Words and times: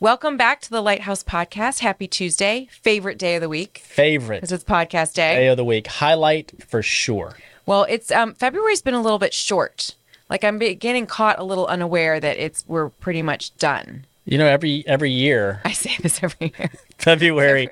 Welcome 0.00 0.36
back 0.36 0.60
to 0.60 0.70
the 0.70 0.80
Lighthouse 0.80 1.24
Podcast. 1.24 1.80
Happy 1.80 2.06
Tuesday, 2.06 2.68
favorite 2.70 3.18
day 3.18 3.34
of 3.34 3.40
the 3.40 3.48
week 3.48 3.78
Favorite 3.84 4.36
because 4.36 4.52
it's 4.52 4.62
podcast 4.62 5.14
day. 5.14 5.34
day 5.34 5.48
of 5.48 5.56
the 5.56 5.64
week. 5.64 5.88
Highlight 5.88 6.52
for 6.62 6.82
sure. 6.82 7.36
Well, 7.66 7.82
it's 7.88 8.12
um, 8.12 8.34
February's 8.34 8.80
been 8.80 8.94
a 8.94 9.02
little 9.02 9.18
bit 9.18 9.34
short. 9.34 9.96
Like 10.30 10.44
I'm 10.44 10.60
getting 10.60 11.08
caught 11.08 11.40
a 11.40 11.42
little 11.42 11.66
unaware 11.66 12.20
that 12.20 12.36
it's 12.36 12.64
we're 12.68 12.90
pretty 12.90 13.22
much 13.22 13.56
done. 13.56 14.06
You 14.24 14.38
know, 14.38 14.46
every 14.46 14.86
every 14.86 15.10
year, 15.10 15.60
I 15.64 15.72
say 15.72 15.96
this 16.00 16.22
every 16.22 16.54
year. 16.56 16.70
February, 17.08 17.68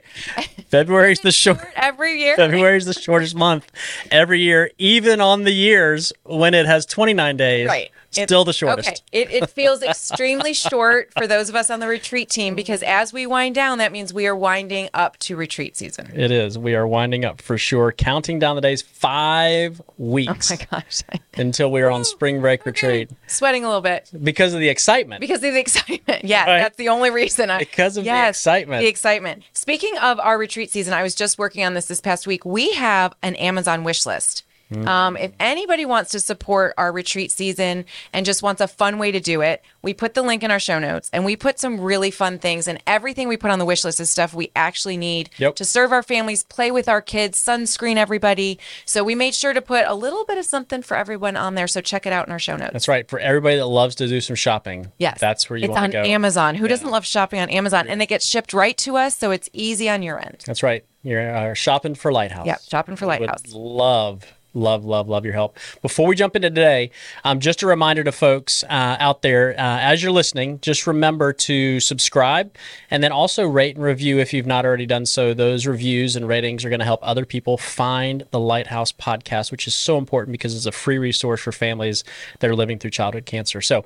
February's 0.70 1.20
the 1.20 1.32
short. 1.32 1.58
Every 1.74 2.20
year. 2.20 2.36
February's 2.36 2.84
the 2.86 2.92
shortest 2.94 3.34
month 3.34 3.70
every 4.10 4.40
year, 4.40 4.70
even 4.78 5.20
on 5.20 5.44
the 5.44 5.52
years 5.52 6.12
when 6.24 6.54
it 6.54 6.66
has 6.66 6.86
29 6.86 7.36
days. 7.36 7.66
Right. 7.68 7.90
Still 8.10 8.44
the 8.44 8.52
shortest. 8.54 8.88
Okay. 8.88 8.96
It, 9.12 9.30
it 9.42 9.50
feels 9.50 9.82
extremely 9.82 10.54
short 10.54 11.12
for 11.18 11.26
those 11.26 11.50
of 11.50 11.54
us 11.56 11.68
on 11.68 11.80
the 11.80 11.86
retreat 11.88 12.30
team 12.30 12.54
because 12.54 12.82
as 12.82 13.12
we 13.12 13.26
wind 13.26 13.54
down, 13.54 13.76
that 13.76 13.92
means 13.92 14.14
we 14.14 14.26
are 14.26 14.34
winding 14.34 14.88
up 14.94 15.18
to 15.18 15.36
retreat 15.36 15.76
season. 15.76 16.10
It 16.14 16.30
is. 16.30 16.56
We 16.58 16.74
are 16.76 16.86
winding 16.86 17.26
up 17.26 17.42
for 17.42 17.58
sure, 17.58 17.92
counting 17.92 18.38
down 18.38 18.56
the 18.56 18.62
days 18.62 18.80
five 18.80 19.82
oh 19.86 19.92
weeks 19.98 20.50
Oh 20.50 20.54
my 20.54 20.66
gosh. 20.70 21.02
until 21.36 21.70
we 21.70 21.82
are 21.82 21.90
on 21.90 22.04
spring 22.06 22.40
break 22.40 22.64
retreat 22.64 23.10
Sweating 23.26 23.64
a 23.64 23.68
little 23.68 23.82
bit 23.82 24.10
because 24.22 24.54
of 24.54 24.60
the 24.60 24.68
excitement. 24.70 25.20
because 25.20 25.42
of 25.44 25.52
the 25.52 25.58
excitement. 25.60 26.02
Yeah, 26.24 26.46
Right. 26.46 26.58
that's 26.60 26.76
the 26.76 26.88
only 26.88 27.10
reason. 27.10 27.50
I, 27.50 27.58
Because 27.58 27.98
of 27.98 28.04
the 28.04 28.28
excitement. 28.28 28.80
The 28.82 28.88
excitement. 28.88 29.15
Speaking 29.52 29.96
of 29.98 30.18
our 30.20 30.38
retreat 30.38 30.70
season, 30.70 30.94
I 30.94 31.02
was 31.02 31.14
just 31.14 31.38
working 31.38 31.64
on 31.64 31.74
this 31.74 31.86
this 31.86 32.00
past 32.00 32.26
week. 32.26 32.44
We 32.44 32.72
have 32.74 33.14
an 33.22 33.34
Amazon 33.36 33.84
wish 33.84 34.06
list. 34.06 34.44
Hmm. 34.72 34.88
Um, 34.88 35.16
if 35.16 35.32
anybody 35.38 35.84
wants 35.84 36.10
to 36.10 36.20
support 36.20 36.74
our 36.76 36.90
retreat 36.90 37.30
season 37.30 37.84
and 38.12 38.26
just 38.26 38.42
wants 38.42 38.60
a 38.60 38.66
fun 38.66 38.98
way 38.98 39.12
to 39.12 39.20
do 39.20 39.40
it, 39.40 39.62
we 39.82 39.94
put 39.94 40.14
the 40.14 40.22
link 40.22 40.42
in 40.42 40.50
our 40.50 40.58
show 40.58 40.78
notes 40.80 41.08
and 41.12 41.24
we 41.24 41.36
put 41.36 41.60
some 41.60 41.80
really 41.80 42.10
fun 42.10 42.38
things. 42.40 42.66
And 42.66 42.82
everything 42.86 43.28
we 43.28 43.36
put 43.36 43.50
on 43.52 43.58
the 43.60 43.64
wish 43.64 43.84
list 43.84 44.00
is 44.00 44.10
stuff 44.10 44.34
we 44.34 44.50
actually 44.56 44.96
need 44.96 45.30
Yep. 45.38 45.54
to 45.56 45.64
serve 45.64 45.92
our 45.92 46.02
families, 46.02 46.42
play 46.42 46.70
with 46.70 46.88
our 46.88 47.00
kids, 47.00 47.38
sunscreen 47.42 47.96
everybody. 47.96 48.58
So 48.84 49.04
we 49.04 49.14
made 49.14 49.34
sure 49.34 49.52
to 49.52 49.62
put 49.62 49.84
a 49.86 49.94
little 49.94 50.24
bit 50.24 50.36
of 50.38 50.44
something 50.44 50.82
for 50.82 50.96
everyone 50.96 51.36
on 51.36 51.54
there. 51.54 51.68
So 51.68 51.80
check 51.80 52.06
it 52.06 52.12
out 52.12 52.26
in 52.26 52.32
our 52.32 52.38
show 52.40 52.56
notes. 52.56 52.72
That's 52.72 52.88
right. 52.88 53.08
For 53.08 53.18
everybody 53.20 53.56
that 53.56 53.66
loves 53.66 53.94
to 53.96 54.08
do 54.08 54.20
some 54.20 54.34
shopping. 54.36 54.90
Yes. 54.98 55.20
That's 55.20 55.48
where 55.48 55.56
you 55.58 55.64
it's 55.66 55.70
want 55.70 55.84
on 55.84 55.90
to 55.90 55.96
go. 55.98 56.02
Amazon. 56.02 56.56
Who 56.56 56.66
doesn't 56.66 56.90
love 56.90 57.04
shopping 57.06 57.38
on 57.40 57.48
Amazon? 57.50 57.86
And 57.88 58.02
it 58.02 58.06
gets 58.06 58.26
shipped 58.26 58.52
right 58.52 58.76
to 58.78 58.96
us, 58.96 59.16
so 59.16 59.30
it's 59.30 59.48
easy 59.52 59.88
on 59.88 60.02
your 60.02 60.18
end. 60.18 60.42
That's 60.44 60.62
right. 60.64 60.84
You're 61.02 61.30
uh, 61.30 61.54
shopping 61.54 61.94
for 61.94 62.10
Lighthouse. 62.10 62.46
Yep, 62.46 62.60
shopping 62.68 62.96
for 62.96 63.06
Would 63.06 63.20
Lighthouse. 63.20 63.42
love, 63.52 64.24
love, 64.56 64.84
love, 64.84 65.08
love 65.08 65.24
your 65.24 65.34
help. 65.34 65.56
Before 65.82 66.08
we 66.08 66.16
jump 66.16 66.34
into 66.34 66.48
today, 66.48 66.90
um, 67.24 67.38
just 67.40 67.62
a 67.62 67.66
reminder 67.66 68.02
to 68.04 68.12
folks 68.12 68.64
uh, 68.64 68.96
out 68.98 69.22
there 69.22 69.50
uh, 69.50 69.78
as 69.80 70.02
you're 70.02 70.12
listening, 70.12 70.58
just 70.60 70.86
remember 70.86 71.32
to 71.32 71.78
subscribe 71.78 72.56
and 72.90 73.02
then 73.02 73.12
also 73.12 73.46
rate 73.46 73.76
and 73.76 73.84
review 73.84 74.18
if 74.18 74.32
you've 74.32 74.46
not 74.46 74.64
already 74.64 74.86
done 74.86 75.06
so. 75.06 75.34
Those 75.34 75.66
reviews 75.66 76.16
and 76.16 76.26
ratings 76.26 76.64
are 76.64 76.70
going 76.70 76.80
to 76.80 76.84
help 76.84 77.00
other 77.02 77.26
people 77.26 77.58
find 77.58 78.26
the 78.30 78.40
Lighthouse 78.40 78.92
podcast, 78.92 79.50
which 79.50 79.66
is 79.66 79.74
so 79.74 79.98
important 79.98 80.32
because 80.32 80.56
it's 80.56 80.66
a 80.66 80.72
free 80.72 80.98
resource 80.98 81.40
for 81.40 81.52
families 81.52 82.02
that 82.40 82.50
are 82.50 82.56
living 82.56 82.78
through 82.78 82.90
childhood 82.90 83.26
cancer. 83.26 83.60
So, 83.60 83.84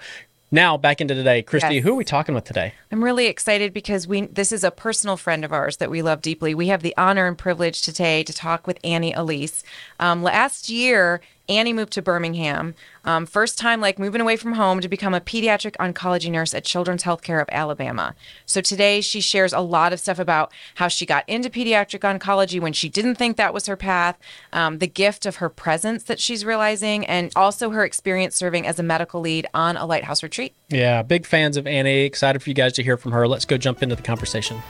now 0.51 0.77
back 0.77 1.01
into 1.01 1.15
today, 1.15 1.43
Christy. 1.43 1.77
Yes. 1.77 1.85
Who 1.85 1.93
are 1.93 1.97
we 1.97 2.05
talking 2.05 2.35
with 2.35 2.45
today? 2.45 2.75
I'm 2.91 3.03
really 3.03 3.27
excited 3.27 3.73
because 3.73 4.07
we 4.07 4.23
this 4.23 4.53
is 4.53 4.65
a 4.65 4.71
personal 4.71 5.17
friend 5.17 5.45
of 5.45 5.53
ours 5.53 5.79
that 5.79 5.91
we 5.91 6.03
love 6.03 6.23
deeply. 6.23 6.55
We 6.55 6.69
have 6.69 6.83
the 6.83 6.95
honor 6.97 7.27
and 7.27 7.37
privilege 7.37 7.83
today 7.83 8.23
to 8.25 8.33
talk 8.33 8.67
with 8.67 8.79
Annie 8.83 9.13
Ellise. 9.13 9.63
Um, 9.99 10.23
last 10.23 10.69
year, 10.69 11.21
Annie 11.51 11.73
moved 11.73 11.93
to 11.95 12.03
Birmingham. 12.03 12.77
Um, 13.05 13.27
first 13.27 13.59
time 13.59 13.81
like 13.81 13.99
moving 13.99 14.21
away 14.21 14.37
from 14.37 14.53
home 14.53 14.81
to 14.81 14.89
become 14.89 15.15
a 15.15 15.21
pediatric 15.21 15.77
oncology 15.77 16.31
nurse 16.31 16.55
at 16.55 16.65
Children's 16.65 17.03
Healthcare 17.03 17.43
of 17.43 17.49
Alabama. 17.51 18.15
So 18.47 18.61
today 18.61 19.01
she 19.01 19.21
shares 19.21 19.53
a 19.53 19.61
lot 19.61 19.93
of 19.93 19.99
stuff 19.99 20.21
about 20.21 20.53
how 20.77 20.87
she 20.87 21.05
got 21.05 21.29
into 21.29 21.51
pediatric 21.51 22.01
oncology 22.01 22.61
when 22.61 22.73
she 22.73 22.89
didn't 22.89 23.17
think 23.17 23.37
that 23.37 23.53
was 23.53 23.67
her 23.67 23.77
path, 23.77 24.17
um, 24.53 24.79
the 24.79 24.87
gift 24.87 25.27
of 25.27 25.37
her 25.37 25.49
presence 25.49 26.05
that 26.05 26.21
she's 26.21 26.45
realizing, 26.45 27.05
and 27.07 27.33
also 27.35 27.71
her 27.71 27.85
experience 27.85 28.37
serving 28.37 28.65
as 28.65 28.79
a 28.79 28.85
medical 28.85 29.21
lead 29.21 29.47
on 29.53 29.77
a 29.77 29.85
lighthouse 29.85 30.23
retreat. 30.23 30.55
Yeah, 30.69 31.03
big 31.03 31.27
fans 31.27 31.57
of 31.57 31.67
Annie. 31.67 32.05
Excited 32.05 32.43
for 32.43 32.49
you 32.49 32.55
guys 32.55 32.75
to 32.75 32.85
hear 32.85 32.97
from 32.97 33.11
her. 33.11 33.27
Let's 33.27 33.45
go 33.45 33.59
jump 33.59 33.83
into 33.83 33.97
the 33.97 34.03
conversation. 34.03 34.63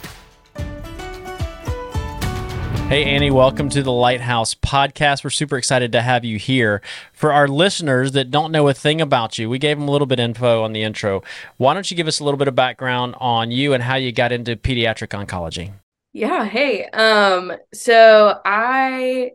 Hey, 2.90 3.04
Annie, 3.04 3.30
welcome 3.30 3.68
to 3.68 3.84
the 3.84 3.92
Lighthouse 3.92 4.56
Podcast. 4.56 5.22
We're 5.22 5.30
super 5.30 5.56
excited 5.56 5.92
to 5.92 6.02
have 6.02 6.24
you 6.24 6.38
here. 6.40 6.82
For 7.12 7.32
our 7.32 7.46
listeners 7.46 8.10
that 8.12 8.32
don't 8.32 8.50
know 8.50 8.66
a 8.66 8.74
thing 8.74 9.00
about 9.00 9.38
you, 9.38 9.48
we 9.48 9.60
gave 9.60 9.78
them 9.78 9.86
a 9.86 9.92
little 9.92 10.08
bit 10.08 10.18
of 10.18 10.24
info 10.24 10.64
on 10.64 10.72
the 10.72 10.82
intro. 10.82 11.22
Why 11.56 11.72
don't 11.72 11.88
you 11.88 11.96
give 11.96 12.08
us 12.08 12.18
a 12.18 12.24
little 12.24 12.36
bit 12.36 12.48
of 12.48 12.56
background 12.56 13.14
on 13.20 13.52
you 13.52 13.74
and 13.74 13.82
how 13.84 13.94
you 13.94 14.10
got 14.10 14.32
into 14.32 14.56
pediatric 14.56 15.10
oncology? 15.10 15.72
Yeah, 16.12 16.44
hey. 16.44 16.86
Um, 16.86 17.52
so 17.72 18.40
I 18.44 19.34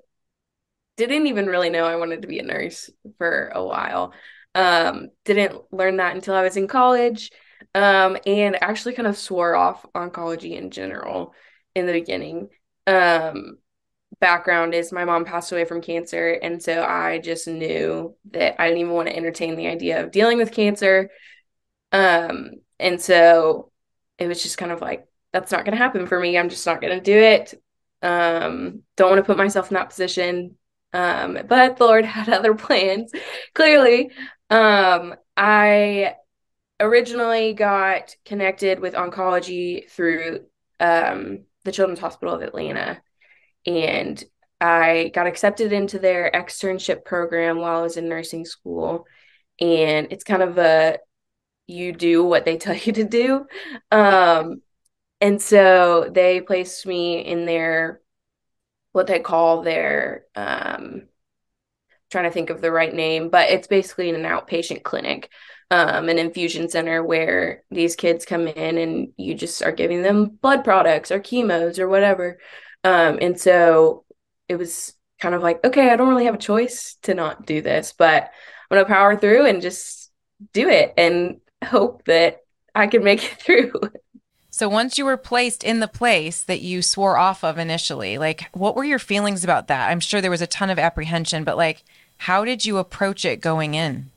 didn't 0.97 1.27
even 1.27 1.45
really 1.45 1.69
know 1.69 1.85
I 1.85 1.95
wanted 1.95 2.23
to 2.23 2.27
be 2.27 2.39
a 2.39 2.43
nurse 2.43 2.89
for 3.17 3.53
a 3.55 3.63
while. 3.63 4.11
Um, 4.53 5.11
didn't 5.23 5.61
learn 5.71 5.95
that 5.95 6.13
until 6.13 6.35
I 6.35 6.43
was 6.43 6.57
in 6.57 6.67
college. 6.67 7.31
Um, 7.73 8.17
and 8.25 8.61
actually 8.61 8.95
kind 8.95 9.07
of 9.07 9.17
swore 9.17 9.55
off 9.55 9.85
oncology 9.95 10.57
in 10.57 10.71
general 10.71 11.33
in 11.73 11.85
the 11.85 11.93
beginning. 11.93 12.49
Um, 12.87 13.57
background 14.19 14.73
is 14.73 14.91
my 14.91 15.05
mom 15.05 15.25
passed 15.25 15.51
away 15.51 15.65
from 15.65 15.81
cancer, 15.81 16.31
and 16.31 16.61
so 16.61 16.83
I 16.83 17.19
just 17.19 17.47
knew 17.47 18.15
that 18.31 18.61
I 18.61 18.67
didn't 18.67 18.81
even 18.81 18.93
want 18.93 19.07
to 19.09 19.15
entertain 19.15 19.55
the 19.55 19.67
idea 19.67 20.03
of 20.03 20.11
dealing 20.11 20.37
with 20.37 20.51
cancer. 20.51 21.09
Um, 21.91 22.51
and 22.79 23.01
so 23.01 23.71
it 24.17 24.27
was 24.27 24.41
just 24.43 24.57
kind 24.57 24.71
of 24.71 24.81
like 24.81 25.07
that's 25.33 25.51
not 25.51 25.65
going 25.65 25.77
to 25.77 25.83
happen 25.83 26.07
for 26.07 26.19
me. 26.19 26.37
I'm 26.37 26.49
just 26.49 26.65
not 26.65 26.81
going 26.81 26.97
to 26.97 27.03
do 27.03 27.17
it. 27.17 27.53
Um, 28.01 28.83
don't 28.95 29.09
want 29.09 29.19
to 29.19 29.25
put 29.25 29.37
myself 29.37 29.69
in 29.69 29.75
that 29.75 29.89
position. 29.89 30.57
Um, 30.93 31.37
but 31.47 31.77
the 31.77 31.85
Lord 31.85 32.05
had 32.05 32.29
other 32.29 32.55
plans, 32.55 33.11
clearly. 33.53 34.11
Um, 34.49 35.15
I 35.35 36.15
originally 36.79 37.53
got 37.53 38.15
connected 38.25 38.79
with 38.79 38.93
oncology 38.93 39.89
through 39.89 40.45
um, 40.79 41.45
the 41.65 41.71
Children's 41.71 41.99
Hospital 41.99 42.33
of 42.33 42.41
Atlanta, 42.41 43.01
and 43.65 44.23
I 44.61 45.11
got 45.13 45.27
accepted 45.27 45.73
into 45.73 45.99
their 45.99 46.31
externship 46.33 47.03
program 47.03 47.59
while 47.59 47.79
I 47.79 47.83
was 47.83 47.97
in 47.97 48.07
nursing 48.07 48.45
school. 48.45 49.05
And 49.59 50.07
it's 50.11 50.23
kind 50.23 50.41
of 50.41 50.57
a 50.57 50.99
you 51.67 51.91
do 51.91 52.23
what 52.23 52.45
they 52.45 52.57
tell 52.57 52.75
you 52.75 52.93
to 52.93 53.03
do. 53.03 53.45
Um, 53.91 54.61
and 55.21 55.41
so 55.41 56.09
they 56.11 56.41
placed 56.41 56.85
me 56.85 57.19
in 57.19 57.45
their 57.45 58.01
what 58.91 59.07
they 59.07 59.19
call 59.19 59.61
their 59.61 60.23
um 60.35 61.03
trying 62.11 62.25
to 62.25 62.31
think 62.31 62.49
of 62.49 62.61
the 62.61 62.71
right 62.71 62.93
name, 62.93 63.29
but 63.29 63.49
it's 63.49 63.67
basically 63.67 64.09
an 64.09 64.23
outpatient 64.23 64.83
clinic, 64.83 65.29
um, 65.71 66.09
an 66.09 66.19
infusion 66.19 66.69
center 66.69 67.03
where 67.03 67.63
these 67.71 67.95
kids 67.95 68.25
come 68.25 68.47
in 68.47 68.77
and 68.77 69.13
you 69.17 69.33
just 69.33 69.63
are 69.63 69.71
giving 69.71 70.03
them 70.03 70.37
blood 70.41 70.63
products 70.63 71.11
or 71.11 71.19
chemos 71.19 71.79
or 71.79 71.87
whatever. 71.87 72.39
Um, 72.83 73.17
and 73.21 73.39
so 73.39 74.05
it 74.47 74.57
was 74.57 74.93
kind 75.19 75.33
of 75.33 75.41
like, 75.41 75.63
okay, 75.63 75.89
I 75.89 75.95
don't 75.95 76.09
really 76.09 76.25
have 76.25 76.35
a 76.35 76.39
choice 76.39 76.97
to 77.03 77.13
not 77.13 77.45
do 77.45 77.61
this, 77.61 77.93
but 77.97 78.23
I'm 78.69 78.77
gonna 78.77 78.85
power 78.85 79.15
through 79.15 79.45
and 79.47 79.61
just 79.61 80.11
do 80.53 80.69
it 80.69 80.93
and 80.97 81.39
hope 81.63 82.05
that 82.05 82.41
I 82.75 82.87
can 82.87 83.03
make 83.03 83.23
it 83.23 83.31
through. 83.41 83.73
So 84.51 84.69
once 84.69 84.97
you 84.97 85.03
were 85.03 85.17
placed 85.17 85.63
in 85.63 85.79
the 85.79 85.87
place 85.87 86.41
that 86.43 86.61
you 86.61 86.81
swore 86.81 87.17
off 87.17 87.43
of 87.43 87.57
initially, 87.57 88.17
like 88.17 88.49
what 88.53 88.75
were 88.75 88.85
your 88.85 88.99
feelings 88.99 89.43
about 89.43 89.67
that? 89.67 89.89
I'm 89.89 89.99
sure 89.99 90.21
there 90.21 90.31
was 90.31 90.41
a 90.41 90.47
ton 90.47 90.69
of 90.69 90.79
apprehension, 90.79 91.43
but 91.43 91.57
like 91.57 91.83
how 92.17 92.45
did 92.45 92.65
you 92.65 92.77
approach 92.77 93.25
it 93.25 93.41
going 93.41 93.73
in? 93.73 94.11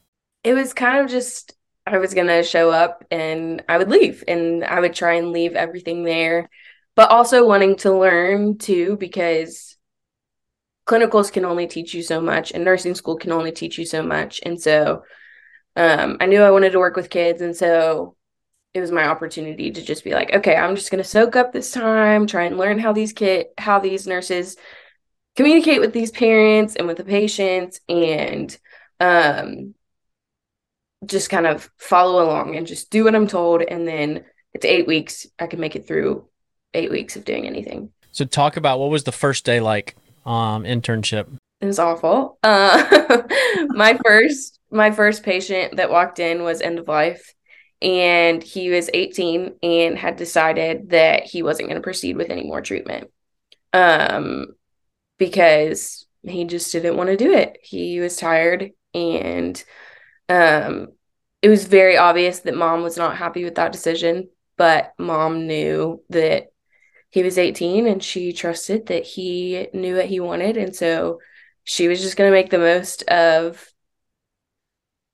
It 0.44 0.54
was 0.54 0.72
kind 0.72 0.98
of 1.04 1.10
just 1.10 1.54
I 1.86 1.98
was 1.98 2.14
gonna 2.14 2.42
show 2.42 2.70
up 2.70 3.04
and 3.10 3.64
I 3.68 3.78
would 3.78 3.88
leave 3.90 4.22
and 4.28 4.64
I 4.64 4.80
would 4.80 4.94
try 4.94 5.14
and 5.14 5.32
leave 5.32 5.54
everything 5.54 6.04
there, 6.04 6.48
but 6.96 7.10
also 7.10 7.46
wanting 7.46 7.76
to 7.76 7.96
learn 7.96 8.58
too 8.58 8.96
because 8.98 9.76
clinicals 10.86 11.30
can 11.30 11.44
only 11.44 11.66
teach 11.66 11.94
you 11.94 12.02
so 12.02 12.20
much 12.20 12.52
and 12.52 12.64
nursing 12.64 12.94
school 12.94 13.16
can 13.16 13.32
only 13.32 13.52
teach 13.52 13.78
you 13.78 13.84
so 13.84 14.02
much. 14.02 14.40
And 14.44 14.60
so 14.60 15.02
um, 15.76 16.18
I 16.20 16.26
knew 16.26 16.42
I 16.42 16.50
wanted 16.50 16.72
to 16.72 16.78
work 16.78 16.96
with 16.96 17.10
kids 17.10 17.42
and 17.42 17.56
so 17.56 18.16
it 18.74 18.80
was 18.80 18.92
my 18.92 19.06
opportunity 19.06 19.70
to 19.72 19.82
just 19.82 20.04
be 20.04 20.12
like, 20.12 20.34
okay, 20.34 20.56
I'm 20.56 20.76
just 20.76 20.90
gonna 20.90 21.04
soak 21.04 21.36
up 21.36 21.52
this 21.52 21.72
time, 21.72 22.26
try 22.26 22.44
and 22.44 22.58
learn 22.58 22.78
how 22.78 22.92
these 22.92 23.12
kid 23.12 23.48
how 23.58 23.80
these 23.80 24.06
nurses 24.06 24.56
communicate 25.36 25.80
with 25.80 25.92
these 25.92 26.10
parents 26.10 26.76
and 26.76 26.86
with 26.86 26.98
the 26.98 27.04
patients 27.04 27.80
and 27.88 28.56
um 29.00 29.74
just 31.06 31.30
kind 31.30 31.46
of 31.46 31.70
follow 31.78 32.24
along 32.24 32.56
and 32.56 32.66
just 32.66 32.90
do 32.90 33.04
what 33.04 33.14
I'm 33.14 33.26
told 33.26 33.62
and 33.62 33.86
then 33.86 34.24
it's 34.52 34.64
8 34.64 34.86
weeks 34.86 35.26
I 35.38 35.46
can 35.46 35.60
make 35.60 35.76
it 35.76 35.86
through 35.86 36.26
8 36.74 36.90
weeks 36.90 37.16
of 37.16 37.24
doing 37.24 37.46
anything. 37.46 37.90
So, 38.10 38.24
talk 38.24 38.56
about 38.56 38.80
what 38.80 38.90
was 38.90 39.04
the 39.04 39.12
first 39.12 39.44
day 39.44 39.60
like 39.60 39.94
um, 40.26 40.64
internship? 40.64 41.28
It 41.60 41.66
was 41.66 41.78
awful. 41.78 42.38
Uh, 42.42 43.22
my 43.68 43.98
first 44.04 44.58
my 44.70 44.90
first 44.90 45.22
patient 45.22 45.76
that 45.76 45.90
walked 45.90 46.18
in 46.18 46.42
was 46.42 46.60
end 46.60 46.78
of 46.78 46.88
life 46.88 47.34
and 47.80 48.42
he 48.42 48.70
was 48.70 48.90
18 48.92 49.54
and 49.62 49.96
had 49.96 50.16
decided 50.16 50.90
that 50.90 51.24
he 51.24 51.42
wasn't 51.42 51.68
going 51.68 51.80
to 51.80 51.84
proceed 51.84 52.16
with 52.16 52.30
any 52.30 52.44
more 52.44 52.60
treatment 52.60 53.10
um, 53.72 54.46
because 55.18 56.06
he 56.22 56.44
just 56.44 56.72
didn't 56.72 56.96
want 56.96 57.08
to 57.08 57.16
do 57.16 57.32
it. 57.32 57.58
He 57.62 58.00
was 58.00 58.16
tired 58.16 58.72
and 58.94 59.62
um, 60.28 60.88
it 61.42 61.48
was 61.48 61.64
very 61.64 61.96
obvious 61.96 62.40
that 62.40 62.56
mom 62.56 62.82
was 62.82 62.96
not 62.96 63.16
happy 63.16 63.44
with 63.44 63.56
that 63.56 63.72
decision, 63.72 64.28
but 64.56 64.92
mom 64.98 65.46
knew 65.46 66.02
that 66.10 66.48
he 67.10 67.22
was 67.22 67.38
18 67.38 67.86
and 67.86 68.02
she 68.02 68.32
trusted 68.32 68.86
that 68.86 69.04
he 69.04 69.68
knew 69.72 69.96
what 69.96 70.06
he 70.06 70.20
wanted. 70.20 70.56
And 70.56 70.74
so 70.74 71.20
she 71.64 71.88
was 71.88 72.00
just 72.00 72.16
going 72.16 72.30
to 72.30 72.36
make 72.36 72.50
the 72.50 72.58
most 72.58 73.02
of 73.04 73.72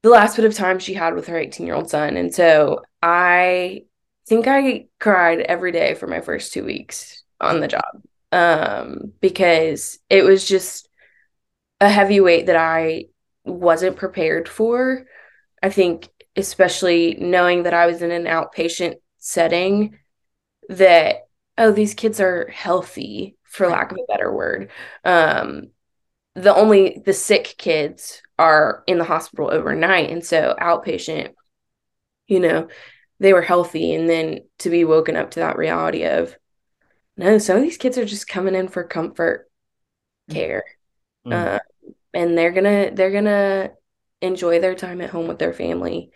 the 0.02 0.10
last 0.10 0.36
bit 0.36 0.44
of 0.44 0.54
time 0.54 0.78
she 0.78 0.94
had 0.94 1.14
with 1.14 1.28
her 1.28 1.38
18 1.38 1.66
year 1.66 1.76
old 1.76 1.88
son. 1.88 2.16
And 2.16 2.34
so 2.34 2.82
I 3.02 3.84
think 4.26 4.46
I 4.46 4.86
cried 4.98 5.40
every 5.40 5.72
day 5.72 5.94
for 5.94 6.06
my 6.06 6.20
first 6.20 6.52
two 6.52 6.64
weeks 6.64 7.22
on 7.40 7.60
the 7.60 7.68
job 7.68 8.02
um, 8.32 9.12
because 9.20 9.98
it 10.10 10.24
was 10.24 10.46
just 10.46 10.88
a 11.80 11.88
heavy 11.88 12.20
weight 12.20 12.46
that 12.46 12.56
I 12.56 13.06
wasn't 13.44 13.96
prepared 13.96 14.48
for. 14.48 15.06
I 15.62 15.70
think, 15.70 16.08
especially 16.36 17.16
knowing 17.18 17.62
that 17.62 17.74
I 17.74 17.86
was 17.86 18.02
in 18.02 18.10
an 18.10 18.24
outpatient 18.24 18.96
setting, 19.18 19.98
that, 20.68 21.26
oh, 21.56 21.72
these 21.72 21.94
kids 21.94 22.20
are 22.20 22.48
healthy, 22.48 23.36
for 23.44 23.68
lack 23.68 23.92
of 23.92 23.98
a 23.98 24.12
better 24.12 24.34
word. 24.34 24.70
Um, 25.04 25.68
the 26.34 26.54
only 26.54 27.00
the 27.04 27.12
sick 27.12 27.54
kids 27.56 28.20
are 28.38 28.82
in 28.86 28.98
the 28.98 29.04
hospital 29.04 29.50
overnight. 29.50 30.10
And 30.10 30.24
so, 30.24 30.56
outpatient, 30.60 31.34
you 32.26 32.40
know, 32.40 32.68
they 33.20 33.32
were 33.32 33.42
healthy. 33.42 33.94
And 33.94 34.08
then 34.08 34.40
to 34.58 34.70
be 34.70 34.84
woken 34.84 35.16
up 35.16 35.30
to 35.32 35.40
that 35.40 35.56
reality 35.56 36.04
of, 36.04 36.36
no, 37.16 37.38
some 37.38 37.56
of 37.56 37.62
these 37.62 37.76
kids 37.76 37.96
are 37.96 38.04
just 38.04 38.26
coming 38.26 38.56
in 38.56 38.66
for 38.66 38.82
comfort 38.82 39.48
mm. 40.28 40.34
care. 40.34 40.64
Mm. 41.24 41.32
Uh, 41.32 41.58
and 42.14 42.36
they're 42.36 42.52
gonna 42.52 42.90
they're 42.92 43.12
gonna 43.12 43.72
enjoy 44.20 44.60
their 44.60 44.74
time 44.74 45.00
at 45.00 45.10
home 45.10 45.28
with 45.28 45.38
their 45.38 45.52
family. 45.52 46.10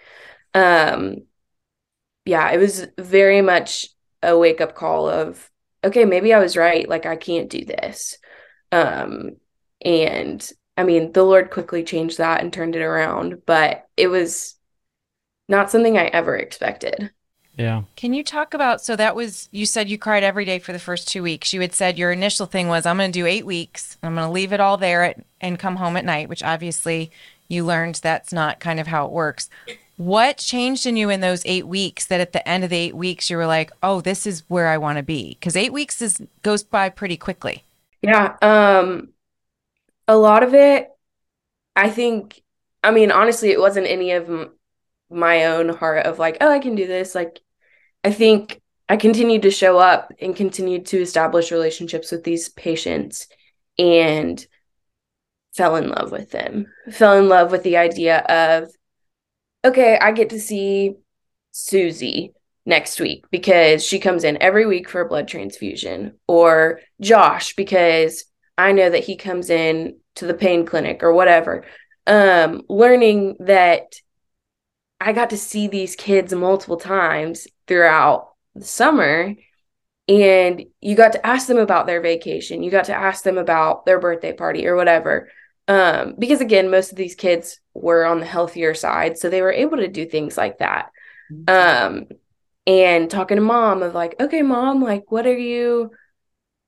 Um 0.54 1.22
yeah, 2.24 2.50
it 2.52 2.58
was 2.58 2.86
very 2.98 3.40
much 3.42 3.88
a 4.22 4.36
wake 4.36 4.60
up 4.60 4.74
call 4.74 5.08
of 5.08 5.50
okay, 5.84 6.04
maybe 6.04 6.34
I 6.34 6.40
was 6.40 6.56
right, 6.56 6.88
like 6.88 7.06
I 7.06 7.16
can't 7.16 7.48
do 7.50 7.64
this. 7.64 8.18
Um 8.72 9.36
and 9.84 10.48
I 10.76 10.84
mean, 10.84 11.12
the 11.12 11.24
Lord 11.24 11.50
quickly 11.50 11.84
changed 11.84 12.18
that 12.18 12.40
and 12.42 12.52
turned 12.52 12.76
it 12.76 12.82
around, 12.82 13.42
but 13.46 13.86
it 13.96 14.08
was 14.08 14.56
not 15.48 15.70
something 15.70 15.98
I 15.98 16.06
ever 16.06 16.36
expected. 16.36 17.12
Yeah. 17.58 17.82
Can 17.96 18.14
you 18.14 18.22
talk 18.22 18.54
about 18.54 18.80
so 18.80 18.94
that 18.94 19.16
was 19.16 19.48
you 19.50 19.66
said 19.66 19.88
you 19.88 19.98
cried 19.98 20.22
every 20.22 20.44
day 20.44 20.60
for 20.60 20.72
the 20.72 20.78
first 20.78 21.08
2 21.08 21.24
weeks. 21.24 21.52
You 21.52 21.60
had 21.60 21.74
said 21.74 21.98
your 21.98 22.12
initial 22.12 22.46
thing 22.46 22.68
was 22.68 22.86
I'm 22.86 22.96
going 22.96 23.10
to 23.10 23.18
do 23.18 23.26
8 23.26 23.44
weeks. 23.44 23.98
I'm 24.02 24.14
going 24.14 24.26
to 24.26 24.32
leave 24.32 24.52
it 24.52 24.60
all 24.60 24.76
there 24.76 25.02
at, 25.02 25.24
and 25.40 25.58
come 25.58 25.76
home 25.76 25.96
at 25.96 26.04
night, 26.04 26.28
which 26.28 26.44
obviously 26.44 27.10
you 27.48 27.64
learned 27.64 27.96
that's 27.96 28.32
not 28.32 28.60
kind 28.60 28.78
of 28.78 28.86
how 28.86 29.06
it 29.06 29.12
works. 29.12 29.50
What 29.96 30.36
changed 30.36 30.86
in 30.86 30.96
you 30.96 31.10
in 31.10 31.20
those 31.20 31.42
8 31.44 31.66
weeks 31.66 32.06
that 32.06 32.20
at 32.20 32.32
the 32.32 32.48
end 32.48 32.62
of 32.62 32.70
the 32.70 32.76
8 32.76 32.94
weeks 32.94 33.28
you 33.28 33.36
were 33.36 33.46
like, 33.46 33.72
"Oh, 33.82 34.00
this 34.00 34.24
is 34.24 34.44
where 34.48 34.68
I 34.68 34.78
want 34.78 34.98
to 34.98 35.02
be?" 35.02 35.36
Cuz 35.40 35.56
8 35.56 35.72
weeks 35.72 36.00
is 36.00 36.22
goes 36.44 36.62
by 36.62 36.88
pretty 36.88 37.16
quickly. 37.16 37.64
Yeah, 38.02 38.36
um 38.40 39.08
a 40.06 40.16
lot 40.16 40.44
of 40.44 40.54
it 40.54 40.92
I 41.74 41.90
think 41.90 42.42
I 42.84 42.92
mean, 42.92 43.10
honestly, 43.10 43.50
it 43.50 43.58
wasn't 43.58 43.88
any 43.88 44.12
of 44.12 44.52
my 45.10 45.46
own 45.46 45.70
heart 45.70 46.06
of 46.06 46.18
like, 46.18 46.36
oh, 46.40 46.50
I 46.50 46.58
can 46.58 46.74
do 46.74 46.86
this. 46.86 47.14
Like, 47.14 47.40
I 48.04 48.10
think 48.10 48.60
I 48.88 48.96
continued 48.96 49.42
to 49.42 49.50
show 49.50 49.78
up 49.78 50.12
and 50.20 50.34
continued 50.34 50.86
to 50.86 51.00
establish 51.00 51.52
relationships 51.52 52.10
with 52.10 52.24
these 52.24 52.48
patients 52.48 53.26
and 53.78 54.44
fell 55.54 55.76
in 55.76 55.90
love 55.90 56.10
with 56.10 56.30
them. 56.30 56.66
Fell 56.90 57.18
in 57.18 57.28
love 57.28 57.50
with 57.50 57.62
the 57.64 57.76
idea 57.76 58.18
of, 58.20 58.70
okay, 59.64 59.98
I 60.00 60.12
get 60.12 60.30
to 60.30 60.40
see 60.40 60.94
Susie 61.50 62.32
next 62.64 63.00
week 63.00 63.24
because 63.30 63.84
she 63.84 63.98
comes 63.98 64.24
in 64.24 64.40
every 64.40 64.66
week 64.66 64.88
for 64.88 65.00
a 65.00 65.08
blood 65.08 65.26
transfusion, 65.26 66.14
or 66.26 66.80
Josh 67.00 67.54
because 67.56 68.24
I 68.56 68.72
know 68.72 68.90
that 68.90 69.04
he 69.04 69.16
comes 69.16 69.50
in 69.50 69.98
to 70.16 70.26
the 70.26 70.34
pain 70.34 70.66
clinic 70.66 71.02
or 71.02 71.12
whatever. 71.12 71.64
Um, 72.06 72.62
learning 72.68 73.36
that 73.40 73.94
I 75.00 75.12
got 75.12 75.30
to 75.30 75.36
see 75.36 75.68
these 75.68 75.94
kids 75.96 76.32
multiple 76.32 76.76
times 76.76 77.46
throughout 77.68 78.30
the 78.54 78.64
summer 78.64 79.34
and 80.08 80.64
you 80.80 80.96
got 80.96 81.12
to 81.12 81.26
ask 81.26 81.46
them 81.46 81.58
about 81.58 81.86
their 81.86 82.00
vacation. 82.00 82.62
You 82.62 82.70
got 82.70 82.86
to 82.86 82.94
ask 82.94 83.22
them 83.24 83.36
about 83.36 83.84
their 83.84 84.00
birthday 84.00 84.32
party 84.32 84.66
or 84.66 84.74
whatever. 84.74 85.28
Um, 85.68 86.14
because 86.18 86.40
again, 86.40 86.70
most 86.70 86.90
of 86.90 86.96
these 86.96 87.14
kids 87.14 87.60
were 87.74 88.06
on 88.06 88.20
the 88.20 88.26
healthier 88.26 88.72
side, 88.74 89.18
so 89.18 89.28
they 89.28 89.42
were 89.42 89.52
able 89.52 89.76
to 89.76 89.88
do 89.88 90.06
things 90.06 90.38
like 90.38 90.58
that. 90.58 90.90
Mm-hmm. 91.30 91.94
Um, 91.98 92.06
and 92.66 93.10
talking 93.10 93.36
to 93.36 93.42
mom 93.42 93.82
of 93.82 93.94
like, 93.94 94.14
okay, 94.18 94.40
mom, 94.40 94.82
like, 94.82 95.12
what 95.12 95.26
are 95.26 95.36
you? 95.36 95.90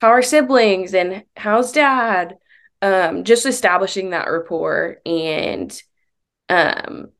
How 0.02 0.08
are 0.08 0.23
siblings 0.23 0.93
and 0.94 1.25
how's 1.35 1.73
dad? 1.73 2.37
Um, 2.82 3.25
just 3.25 3.47
establishing 3.47 4.11
that 4.11 4.31
rapport 4.31 4.99
and 5.05 5.82
um 6.49 7.11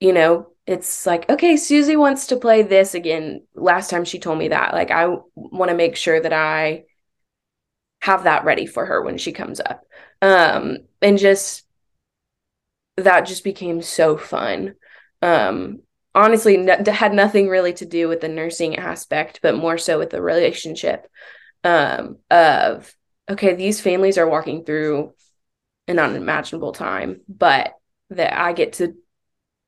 you 0.00 0.12
know, 0.14 0.49
it's 0.70 1.04
like, 1.04 1.28
okay, 1.28 1.56
Susie 1.56 1.96
wants 1.96 2.28
to 2.28 2.36
play 2.36 2.62
this 2.62 2.94
again. 2.94 3.42
Last 3.56 3.90
time 3.90 4.04
she 4.04 4.20
told 4.20 4.38
me 4.38 4.48
that. 4.48 4.72
Like, 4.72 4.92
I 4.92 5.16
want 5.34 5.68
to 5.68 5.76
make 5.76 5.96
sure 5.96 6.20
that 6.20 6.32
I 6.32 6.84
have 8.02 8.22
that 8.22 8.44
ready 8.44 8.66
for 8.66 8.86
her 8.86 9.02
when 9.02 9.18
she 9.18 9.32
comes 9.32 9.58
up. 9.58 9.82
Um, 10.22 10.78
and 11.02 11.18
just 11.18 11.66
that 12.96 13.26
just 13.26 13.42
became 13.42 13.82
so 13.82 14.16
fun. 14.16 14.76
Um, 15.22 15.80
honestly, 16.14 16.64
had 16.86 17.14
nothing 17.14 17.48
really 17.48 17.72
to 17.72 17.84
do 17.84 18.06
with 18.06 18.20
the 18.20 18.28
nursing 18.28 18.76
aspect, 18.76 19.40
but 19.42 19.56
more 19.56 19.76
so 19.76 19.98
with 19.98 20.10
the 20.10 20.22
relationship 20.22 21.10
um, 21.64 22.18
of, 22.30 22.94
okay, 23.28 23.56
these 23.56 23.80
families 23.80 24.18
are 24.18 24.28
walking 24.28 24.64
through 24.64 25.14
an 25.88 25.98
unimaginable 25.98 26.70
time, 26.70 27.22
but 27.28 27.74
that 28.10 28.38
I 28.40 28.52
get 28.52 28.74
to 28.74 28.94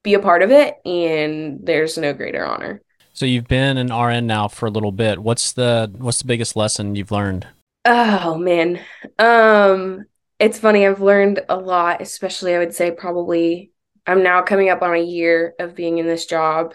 be 0.03 0.15
a 0.15 0.19
part 0.21 0.43
of 0.43 0.51
it 0.51 0.77
and 0.85 1.61
there's 1.63 1.97
no 1.97 2.13
greater 2.13 2.45
honor. 2.45 2.83
So 3.13 3.27
you've 3.27 3.49
been 3.49 3.77
an 3.77 3.93
RN 3.93 4.27
now 4.27 4.49
for 4.49 4.67
a 4.67 4.71
little 4.71 4.93
bit. 4.93 5.19
What's 5.19 5.53
the 5.53 5.93
what's 5.99 6.19
the 6.19 6.27
biggest 6.27 6.57
lesson 6.57 6.95
you've 6.95 7.11
learned? 7.13 7.47
Oh 7.85 8.37
man. 8.37 8.81
Um 9.19 10.05
it's 10.39 10.59
funny 10.59 10.87
I've 10.87 11.01
learned 11.01 11.41
a 11.49 11.57
lot, 11.57 12.01
especially 12.01 12.55
I 12.55 12.59
would 12.59 12.75
say 12.75 12.91
probably 12.91 13.73
I'm 14.07 14.23
now 14.23 14.43
coming 14.43 14.69
up 14.71 14.83
on 14.83 14.95
a 14.95 15.03
year 15.03 15.55
of 15.59 15.75
being 15.75 15.99
in 15.99 16.07
this 16.07 16.27
job. 16.27 16.75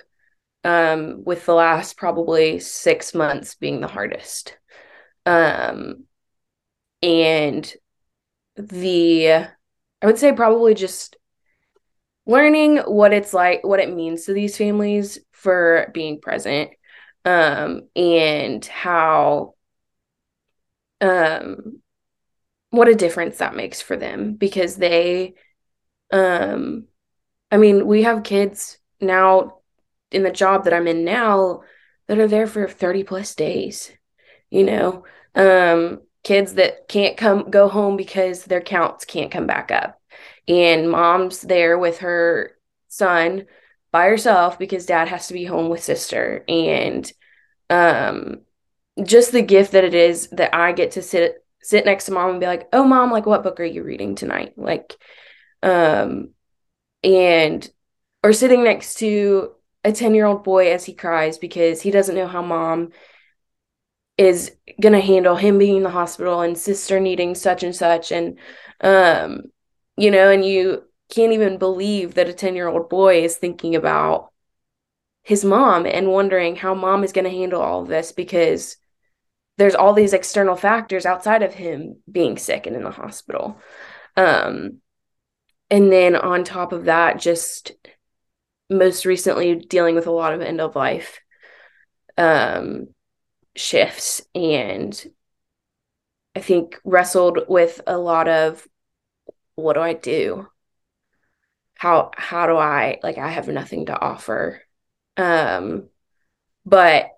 Um 0.64 1.24
with 1.26 1.46
the 1.46 1.54
last 1.56 1.98
probably 1.98 2.60
6 2.60 3.14
months 3.16 3.56
being 3.56 3.82
the 3.82 3.88
hardest. 3.88 4.58
Um 5.26 6.06
and 7.02 7.72
the 8.56 9.30
I 10.02 10.06
would 10.06 10.18
say 10.18 10.34
probably 10.34 10.74
just 10.74 11.18
learning 12.28 12.78
what 12.80 13.14
it's 13.14 13.34
like, 13.34 13.66
what 13.66 13.80
it 13.80 13.94
means 13.96 14.26
to 14.26 14.34
these 14.34 14.58
families 14.58 15.18
for 15.32 15.90
being 15.94 16.20
present, 16.20 16.72
um, 17.26 17.88
and 17.96 18.64
how, 18.66 19.56
um, 21.02 21.82
what 22.70 22.90
a 22.90 22.96
difference 22.96 23.38
that 23.38 23.56
makes 23.56 23.82
for 23.82 23.96
them 23.96 24.34
because 24.34 24.76
they, 24.76 25.36
um, 26.12 26.86
I 27.50 27.58
mean, 27.58 27.88
we 27.88 28.04
have 28.04 28.24
kids 28.24 28.78
now 29.00 29.60
in 30.12 30.24
the 30.24 30.32
job 30.32 30.66
that 30.66 30.74
I'm 30.74 30.88
in 30.88 31.06
now 31.06 31.62
that 32.08 32.20
are 32.20 32.28
there 32.28 32.48
for 32.48 32.68
30 32.68 33.04
plus 33.04 33.36
days, 33.36 33.92
you 34.50 34.66
know, 34.66 35.06
um, 35.34 36.02
kids 36.24 36.56
that 36.56 36.90
can't 36.90 37.16
come 37.16 37.50
go 37.50 37.70
home 37.70 37.96
because 37.96 38.44
their 38.44 38.62
counts 38.62 39.06
can't 39.06 39.32
come 39.32 39.48
back 39.48 39.72
up 39.72 39.98
and 40.48 40.90
mom's 40.90 41.42
there 41.42 41.78
with 41.78 42.00
her 42.00 42.58
son 42.88 43.46
by 43.92 44.06
herself 44.08 44.60
because 44.60 44.86
dad 44.86 45.08
has 45.08 45.28
to 45.28 45.34
be 45.34 45.46
home 45.46 45.70
with 45.70 45.84
sister 45.84 46.44
and 46.48 47.12
um 47.70 48.42
just 49.04 49.32
the 49.32 49.42
gift 49.42 49.74
that 49.74 49.84
it 49.84 49.94
is 49.94 50.28
that 50.30 50.56
I 50.56 50.72
get 50.72 50.92
to 50.92 51.02
sit 51.02 51.44
sit 51.62 51.86
next 51.86 52.06
to 52.06 52.12
mom 52.12 52.32
and 52.32 52.40
be 52.40 52.46
like, 52.46 52.70
"Oh 52.74 52.84
mom, 52.84 53.12
like 53.12 53.26
what 53.26 53.44
book 53.44 53.60
are 53.60 53.66
you 53.66 53.84
reading 53.84 54.16
tonight?" 54.16 54.54
Like 54.58 54.96
um 55.64 56.30
and 57.04 57.70
or 58.24 58.34
sitting 58.34 58.64
next 58.64 58.96
to 59.00 59.52
a 59.84 59.92
10-year-old 59.92 60.44
boy 60.44 60.72
as 60.72 60.86
he 60.86 60.94
cries 60.94 61.38
because 61.38 61.82
he 61.82 61.92
doesn't 61.92 62.16
know 62.16 62.28
how 62.28 62.42
mom 62.42 62.92
is 64.18 64.52
going 64.82 64.94
to 64.94 65.00
handle 65.00 65.36
him 65.36 65.58
being 65.60 65.78
in 65.78 65.84
the 65.84 65.90
hospital 65.90 66.42
and 66.42 66.58
sister 66.58 67.00
needing 67.00 67.36
such 67.36 67.64
and 67.64 67.76
such 67.76 68.12
and 68.12 68.40
um 68.82 69.44
you 69.98 70.12
know, 70.12 70.30
and 70.30 70.46
you 70.46 70.84
can't 71.14 71.34
even 71.34 71.58
believe 71.58 72.14
that 72.14 72.30
a 72.30 72.34
10 72.34 72.56
year 72.56 72.68
old 72.68 72.90
boy 72.90 73.24
is 73.24 73.36
thinking 73.36 73.76
about 73.76 74.32
his 75.24 75.44
mom 75.44 75.86
and 75.86 76.08
wondering 76.08 76.56
how 76.56 76.74
mom 76.74 77.04
is 77.04 77.12
going 77.12 77.26
to 77.26 77.32
handle 77.32 77.62
all 77.62 77.82
of 77.82 77.88
this 77.88 78.12
because 78.12 78.78
there's 79.58 79.76
all 79.76 79.94
these 79.94 80.14
external 80.14 80.56
factors 80.56 81.06
outside 81.06 81.44
of 81.44 81.54
him 81.54 81.98
being 82.10 82.38
sick 82.38 82.68
and 82.68 82.76
in 82.76 82.84
the 82.84 82.92
hospital. 82.92 83.60
Um, 84.16 84.82
and 85.70 85.92
then 85.92 86.16
on 86.16 86.44
top 86.44 86.72
of 86.72 86.86
that, 86.86 87.20
just 87.20 87.74
most 88.70 89.06
recently 89.06 89.56
dealing 89.56 89.96
with 89.96 90.08
a 90.08 90.12
lot 90.12 90.34
of 90.34 90.42
end 90.42 90.62
of 90.62 90.76
life 90.76 91.20
um, 92.18 92.88
shifts 93.56 94.22
and 94.36 95.06
I 96.36 96.40
think 96.40 96.80
wrestled 96.84 97.40
with 97.48 97.82
a 97.88 97.98
lot 97.98 98.28
of 98.28 98.68
what 99.58 99.74
do 99.74 99.82
I 99.82 99.94
do? 99.94 100.48
How 101.76 102.12
how 102.16 102.48
do 102.48 102.56
I 102.56 103.00
like 103.04 103.18
I 103.18 103.30
have 103.30 103.48
nothing 103.48 103.88
to 103.88 104.00
offer. 104.00 104.62
Um 105.18 105.90
but 106.66 107.10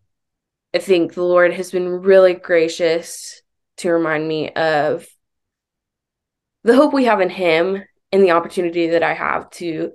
I 0.73 0.79
think 0.79 1.13
the 1.13 1.23
Lord 1.23 1.53
has 1.53 1.71
been 1.71 1.89
really 1.89 2.33
gracious 2.33 3.41
to 3.77 3.91
remind 3.91 4.27
me 4.27 4.51
of 4.51 5.07
the 6.63 6.75
hope 6.75 6.93
we 6.93 7.05
have 7.05 7.21
in 7.21 7.29
him 7.29 7.83
and 8.11 8.23
the 8.23 8.31
opportunity 8.31 8.87
that 8.87 9.03
I 9.03 9.13
have 9.13 9.49
to 9.51 9.91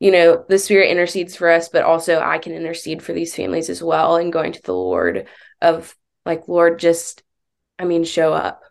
you 0.00 0.10
know 0.10 0.44
the 0.48 0.58
spirit 0.58 0.90
intercedes 0.90 1.36
for 1.36 1.50
us 1.50 1.68
but 1.68 1.84
also 1.84 2.18
I 2.18 2.38
can 2.38 2.54
intercede 2.54 3.02
for 3.02 3.12
these 3.12 3.34
families 3.34 3.68
as 3.68 3.82
well 3.82 4.16
and 4.16 4.32
going 4.32 4.52
to 4.52 4.62
the 4.62 4.74
Lord 4.74 5.26
of 5.60 5.94
like 6.24 6.48
Lord 6.48 6.78
just 6.78 7.22
I 7.78 7.84
mean 7.84 8.04
show 8.04 8.32
up 8.32 8.62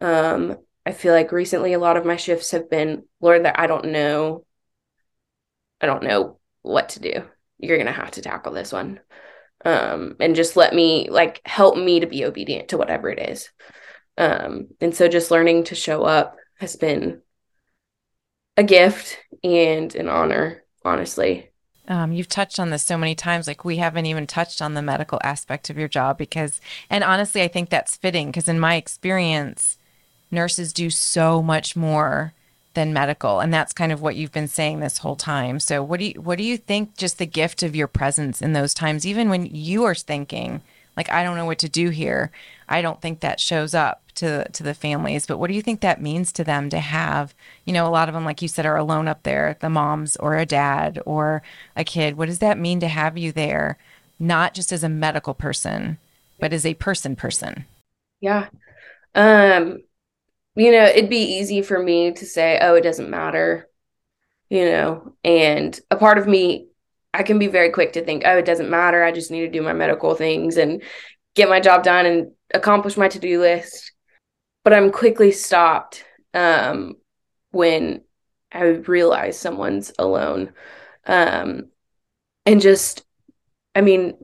um 0.00 0.58
I 0.86 0.92
feel 0.92 1.12
like 1.12 1.32
recently 1.32 1.72
a 1.72 1.78
lot 1.78 1.96
of 1.96 2.06
my 2.06 2.16
shifts 2.16 2.52
have 2.52 2.70
been 2.70 3.04
Lord 3.20 3.44
that 3.44 3.58
I 3.58 3.66
don't 3.66 3.86
know 3.86 4.44
I 5.80 5.86
don't 5.86 6.02
know 6.02 6.38
what 6.62 6.90
to 6.90 7.00
do 7.00 7.24
you're 7.58 7.82
to 7.82 7.92
have 7.92 8.12
to 8.12 8.22
tackle 8.22 8.52
this 8.52 8.72
one 8.72 9.00
um 9.64 10.16
and 10.20 10.34
just 10.34 10.56
let 10.56 10.74
me 10.74 11.08
like 11.10 11.40
help 11.44 11.76
me 11.76 12.00
to 12.00 12.06
be 12.06 12.24
obedient 12.24 12.68
to 12.68 12.78
whatever 12.78 13.10
it 13.10 13.18
is 13.18 13.50
um 14.18 14.68
and 14.80 14.94
so 14.94 15.08
just 15.08 15.30
learning 15.30 15.64
to 15.64 15.74
show 15.74 16.04
up 16.04 16.36
has 16.58 16.76
been 16.76 17.22
a 18.60 18.62
gift 18.62 19.18
and 19.42 19.94
an 19.94 20.08
honor, 20.08 20.62
honestly. 20.84 21.50
Um, 21.88 22.12
you've 22.12 22.28
touched 22.28 22.60
on 22.60 22.70
this 22.70 22.82
so 22.82 22.98
many 22.98 23.14
times. 23.14 23.46
Like 23.46 23.64
we 23.64 23.78
haven't 23.78 24.06
even 24.06 24.26
touched 24.26 24.60
on 24.62 24.74
the 24.74 24.82
medical 24.82 25.18
aspect 25.24 25.70
of 25.70 25.78
your 25.78 25.88
job 25.88 26.18
because, 26.18 26.60
and 26.90 27.02
honestly, 27.02 27.42
I 27.42 27.48
think 27.48 27.70
that's 27.70 27.96
fitting 27.96 28.28
because 28.28 28.48
in 28.48 28.60
my 28.60 28.76
experience, 28.76 29.78
nurses 30.30 30.72
do 30.72 30.90
so 30.90 31.42
much 31.42 31.76
more 31.76 32.32
than 32.74 32.92
medical, 32.92 33.40
and 33.40 33.52
that's 33.52 33.72
kind 33.72 33.90
of 33.90 34.00
what 34.00 34.16
you've 34.16 34.32
been 34.32 34.48
saying 34.48 34.80
this 34.80 34.98
whole 34.98 35.16
time. 35.16 35.58
So, 35.60 35.82
what 35.82 35.98
do 36.00 36.06
you 36.06 36.20
what 36.20 36.38
do 36.38 36.44
you 36.44 36.56
think? 36.56 36.96
Just 36.96 37.18
the 37.18 37.26
gift 37.26 37.62
of 37.62 37.74
your 37.74 37.88
presence 37.88 38.40
in 38.40 38.52
those 38.52 38.74
times, 38.74 39.06
even 39.06 39.28
when 39.28 39.46
you 39.46 39.84
are 39.84 39.94
thinking 39.94 40.62
like 40.96 41.10
I 41.10 41.22
don't 41.22 41.36
know 41.36 41.46
what 41.46 41.58
to 41.60 41.68
do 41.68 41.90
here. 41.90 42.30
I 42.68 42.82
don't 42.82 43.00
think 43.00 43.20
that 43.20 43.40
shows 43.40 43.74
up 43.74 44.02
to 44.16 44.48
to 44.50 44.62
the 44.62 44.74
families. 44.74 45.26
But 45.26 45.38
what 45.38 45.48
do 45.48 45.54
you 45.54 45.62
think 45.62 45.80
that 45.80 46.02
means 46.02 46.32
to 46.32 46.44
them 46.44 46.68
to 46.70 46.78
have, 46.78 47.34
you 47.64 47.72
know, 47.72 47.86
a 47.86 47.90
lot 47.90 48.08
of 48.08 48.14
them, 48.14 48.24
like 48.24 48.42
you 48.42 48.48
said, 48.48 48.66
are 48.66 48.76
alone 48.76 49.08
up 49.08 49.22
there, 49.22 49.56
the 49.60 49.70
moms 49.70 50.16
or 50.16 50.36
a 50.36 50.46
dad 50.46 51.00
or 51.06 51.42
a 51.74 51.84
kid. 51.84 52.16
What 52.16 52.26
does 52.26 52.40
that 52.40 52.58
mean 52.58 52.80
to 52.80 52.88
have 52.88 53.16
you 53.16 53.32
there, 53.32 53.78
not 54.18 54.54
just 54.54 54.72
as 54.72 54.84
a 54.84 54.88
medical 54.88 55.34
person, 55.34 55.98
but 56.38 56.52
as 56.52 56.66
a 56.66 56.74
person 56.74 57.16
person? 57.16 57.64
Yeah. 58.20 58.48
Um, 59.14 59.82
you 60.56 60.72
know, 60.72 60.84
it'd 60.84 61.10
be 61.10 61.38
easy 61.38 61.62
for 61.62 61.80
me 61.82 62.12
to 62.12 62.26
say, 62.26 62.58
oh, 62.60 62.74
it 62.74 62.82
doesn't 62.82 63.10
matter, 63.10 63.68
you 64.48 64.64
know, 64.64 65.14
and 65.24 65.78
a 65.90 65.96
part 65.96 66.18
of 66.18 66.26
me 66.26 66.66
I 67.12 67.24
can 67.24 67.38
be 67.38 67.48
very 67.48 67.70
quick 67.70 67.94
to 67.94 68.04
think, 68.04 68.22
oh, 68.24 68.38
it 68.38 68.44
doesn't 68.44 68.70
matter. 68.70 69.02
I 69.02 69.10
just 69.10 69.32
need 69.32 69.40
to 69.40 69.48
do 69.48 69.62
my 69.62 69.72
medical 69.72 70.14
things 70.14 70.56
and 70.56 70.82
get 71.34 71.48
my 71.48 71.58
job 71.58 71.82
done 71.82 72.06
and 72.06 72.30
accomplish 72.54 72.96
my 72.96 73.08
to 73.08 73.18
do 73.18 73.40
list 73.40 73.92
but 74.62 74.72
I'm 74.72 74.92
quickly 74.92 75.32
stopped 75.32 76.04
um, 76.34 76.96
when 77.50 78.02
I 78.52 78.64
realize 78.64 79.38
someone's 79.38 79.92
alone. 79.98 80.52
Um, 81.06 81.68
and 82.46 82.60
just, 82.60 83.04
I 83.74 83.80
mean, 83.80 84.14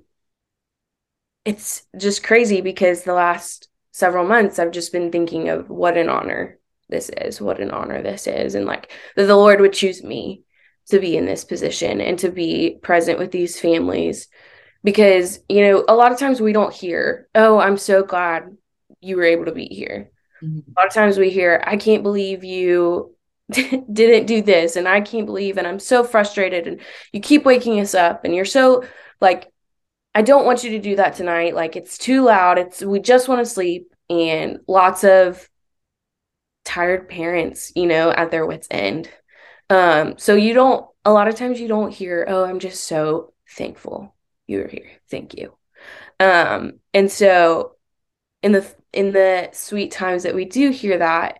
it's 1.44 1.86
just 1.96 2.24
crazy 2.24 2.60
because 2.60 3.02
the 3.02 3.14
last 3.14 3.68
several 3.96 4.26
months 4.26 4.58
I've 4.58 4.72
just 4.72 4.92
been 4.92 5.10
thinking 5.10 5.48
of 5.48 5.70
what 5.70 5.96
an 5.96 6.08
honor 6.08 6.58
this 6.88 7.08
is, 7.08 7.40
what 7.40 7.60
an 7.60 7.70
honor 7.70 8.02
this 8.02 8.26
is, 8.26 8.54
and 8.54 8.66
like 8.66 8.92
that 9.16 9.26
the 9.26 9.36
Lord 9.36 9.60
would 9.60 9.72
choose 9.72 10.02
me 10.02 10.42
to 10.88 11.00
be 11.00 11.16
in 11.16 11.26
this 11.26 11.44
position 11.44 12.00
and 12.00 12.18
to 12.20 12.30
be 12.30 12.78
present 12.82 13.18
with 13.18 13.32
these 13.32 13.58
families 13.58 14.28
because 14.84 15.40
you 15.48 15.62
know 15.62 15.84
a 15.88 15.94
lot 15.96 16.12
of 16.12 16.18
times 16.18 16.40
we 16.40 16.52
don't 16.52 16.72
hear 16.72 17.26
oh 17.34 17.58
i'm 17.58 17.76
so 17.76 18.04
glad 18.04 18.56
you 19.00 19.16
were 19.16 19.24
able 19.24 19.46
to 19.46 19.50
be 19.50 19.66
here 19.66 20.12
Mm-hmm. 20.42 20.70
A 20.70 20.80
lot 20.80 20.86
of 20.86 20.94
times 20.94 21.18
we 21.18 21.30
hear, 21.30 21.62
I 21.66 21.76
can't 21.76 22.02
believe 22.02 22.44
you 22.44 23.14
didn't 23.50 24.26
do 24.26 24.42
this 24.42 24.76
and 24.76 24.88
I 24.88 25.00
can't 25.00 25.26
believe 25.26 25.56
and 25.56 25.66
I'm 25.66 25.78
so 25.78 26.04
frustrated 26.04 26.66
and 26.66 26.80
you 27.12 27.20
keep 27.20 27.44
waking 27.44 27.80
us 27.80 27.94
up 27.94 28.24
and 28.24 28.34
you're 28.34 28.44
so 28.44 28.84
like 29.20 29.50
I 30.16 30.22
don't 30.22 30.46
want 30.46 30.64
you 30.64 30.70
to 30.70 30.78
do 30.78 30.96
that 30.96 31.14
tonight. 31.14 31.54
Like 31.54 31.76
it's 31.76 31.98
too 31.98 32.24
loud. 32.24 32.58
It's 32.58 32.82
we 32.82 33.00
just 33.00 33.28
want 33.28 33.40
to 33.40 33.44
sleep 33.44 33.92
and 34.08 34.60
lots 34.66 35.04
of 35.04 35.46
tired 36.64 37.08
parents 37.08 37.70
you 37.76 37.86
know 37.86 38.10
at 38.10 38.30
their 38.30 38.46
wits 38.46 38.66
end. 38.70 39.10
Um 39.68 40.16
so 40.16 40.34
you 40.34 40.54
don't 40.54 40.86
a 41.04 41.12
lot 41.12 41.28
of 41.28 41.34
times 41.34 41.60
you 41.60 41.68
don't 41.68 41.92
hear 41.92 42.24
oh 42.26 42.44
I'm 42.44 42.60
just 42.60 42.84
so 42.84 43.34
thankful 43.50 44.16
you're 44.46 44.66
here. 44.66 44.90
Thank 45.10 45.34
you. 45.34 45.54
Um 46.18 46.80
and 46.94 47.12
so 47.12 47.76
in 48.42 48.52
the 48.52 48.74
in 48.94 49.12
the 49.12 49.50
sweet 49.52 49.92
times 49.92 50.22
that 50.22 50.34
we 50.34 50.44
do 50.46 50.70
hear 50.70 50.98
that 50.98 51.38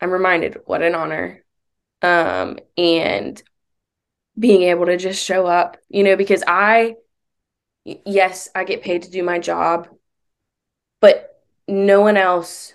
i'm 0.00 0.10
reminded 0.10 0.58
what 0.66 0.82
an 0.82 0.94
honor 0.94 1.44
um 2.02 2.58
and 2.76 3.42
being 4.38 4.62
able 4.62 4.86
to 4.86 4.96
just 4.96 5.24
show 5.24 5.46
up 5.46 5.76
you 5.88 6.02
know 6.02 6.16
because 6.16 6.42
i 6.46 6.94
yes 7.84 8.48
i 8.54 8.64
get 8.64 8.82
paid 8.82 9.02
to 9.02 9.10
do 9.10 9.22
my 9.22 9.38
job 9.38 9.88
but 11.00 11.42
no 11.66 12.00
one 12.00 12.16
else 12.16 12.74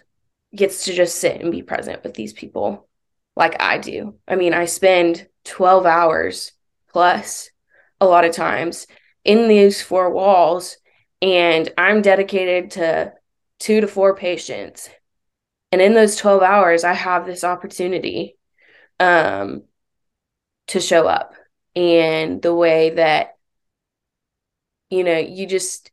gets 0.55 0.85
to 0.85 0.93
just 0.93 1.17
sit 1.17 1.41
and 1.41 1.51
be 1.51 1.61
present 1.61 2.03
with 2.03 2.13
these 2.13 2.33
people 2.33 2.87
like 3.35 3.61
i 3.61 3.77
do 3.77 4.15
i 4.27 4.35
mean 4.35 4.53
i 4.53 4.65
spend 4.65 5.27
12 5.45 5.85
hours 5.85 6.51
plus 6.89 7.49
a 8.01 8.05
lot 8.05 8.25
of 8.25 8.33
times 8.33 8.87
in 9.23 9.47
these 9.47 9.81
four 9.81 10.09
walls 10.09 10.77
and 11.21 11.71
i'm 11.77 12.01
dedicated 12.01 12.71
to 12.71 13.13
two 13.59 13.81
to 13.81 13.87
four 13.87 14.15
patients. 14.15 14.89
And 15.71 15.81
in 15.81 15.93
those 15.93 16.15
12 16.15 16.41
hours, 16.41 16.83
I 16.83 16.93
have 16.93 17.25
this 17.25 17.43
opportunity 17.43 18.37
um, 18.99 19.63
to 20.67 20.79
show 20.79 21.07
up. 21.07 21.33
And 21.75 22.41
the 22.41 22.55
way 22.55 22.91
that, 22.91 23.36
you 24.89 25.03
know, 25.03 25.17
you 25.17 25.47
just, 25.47 25.91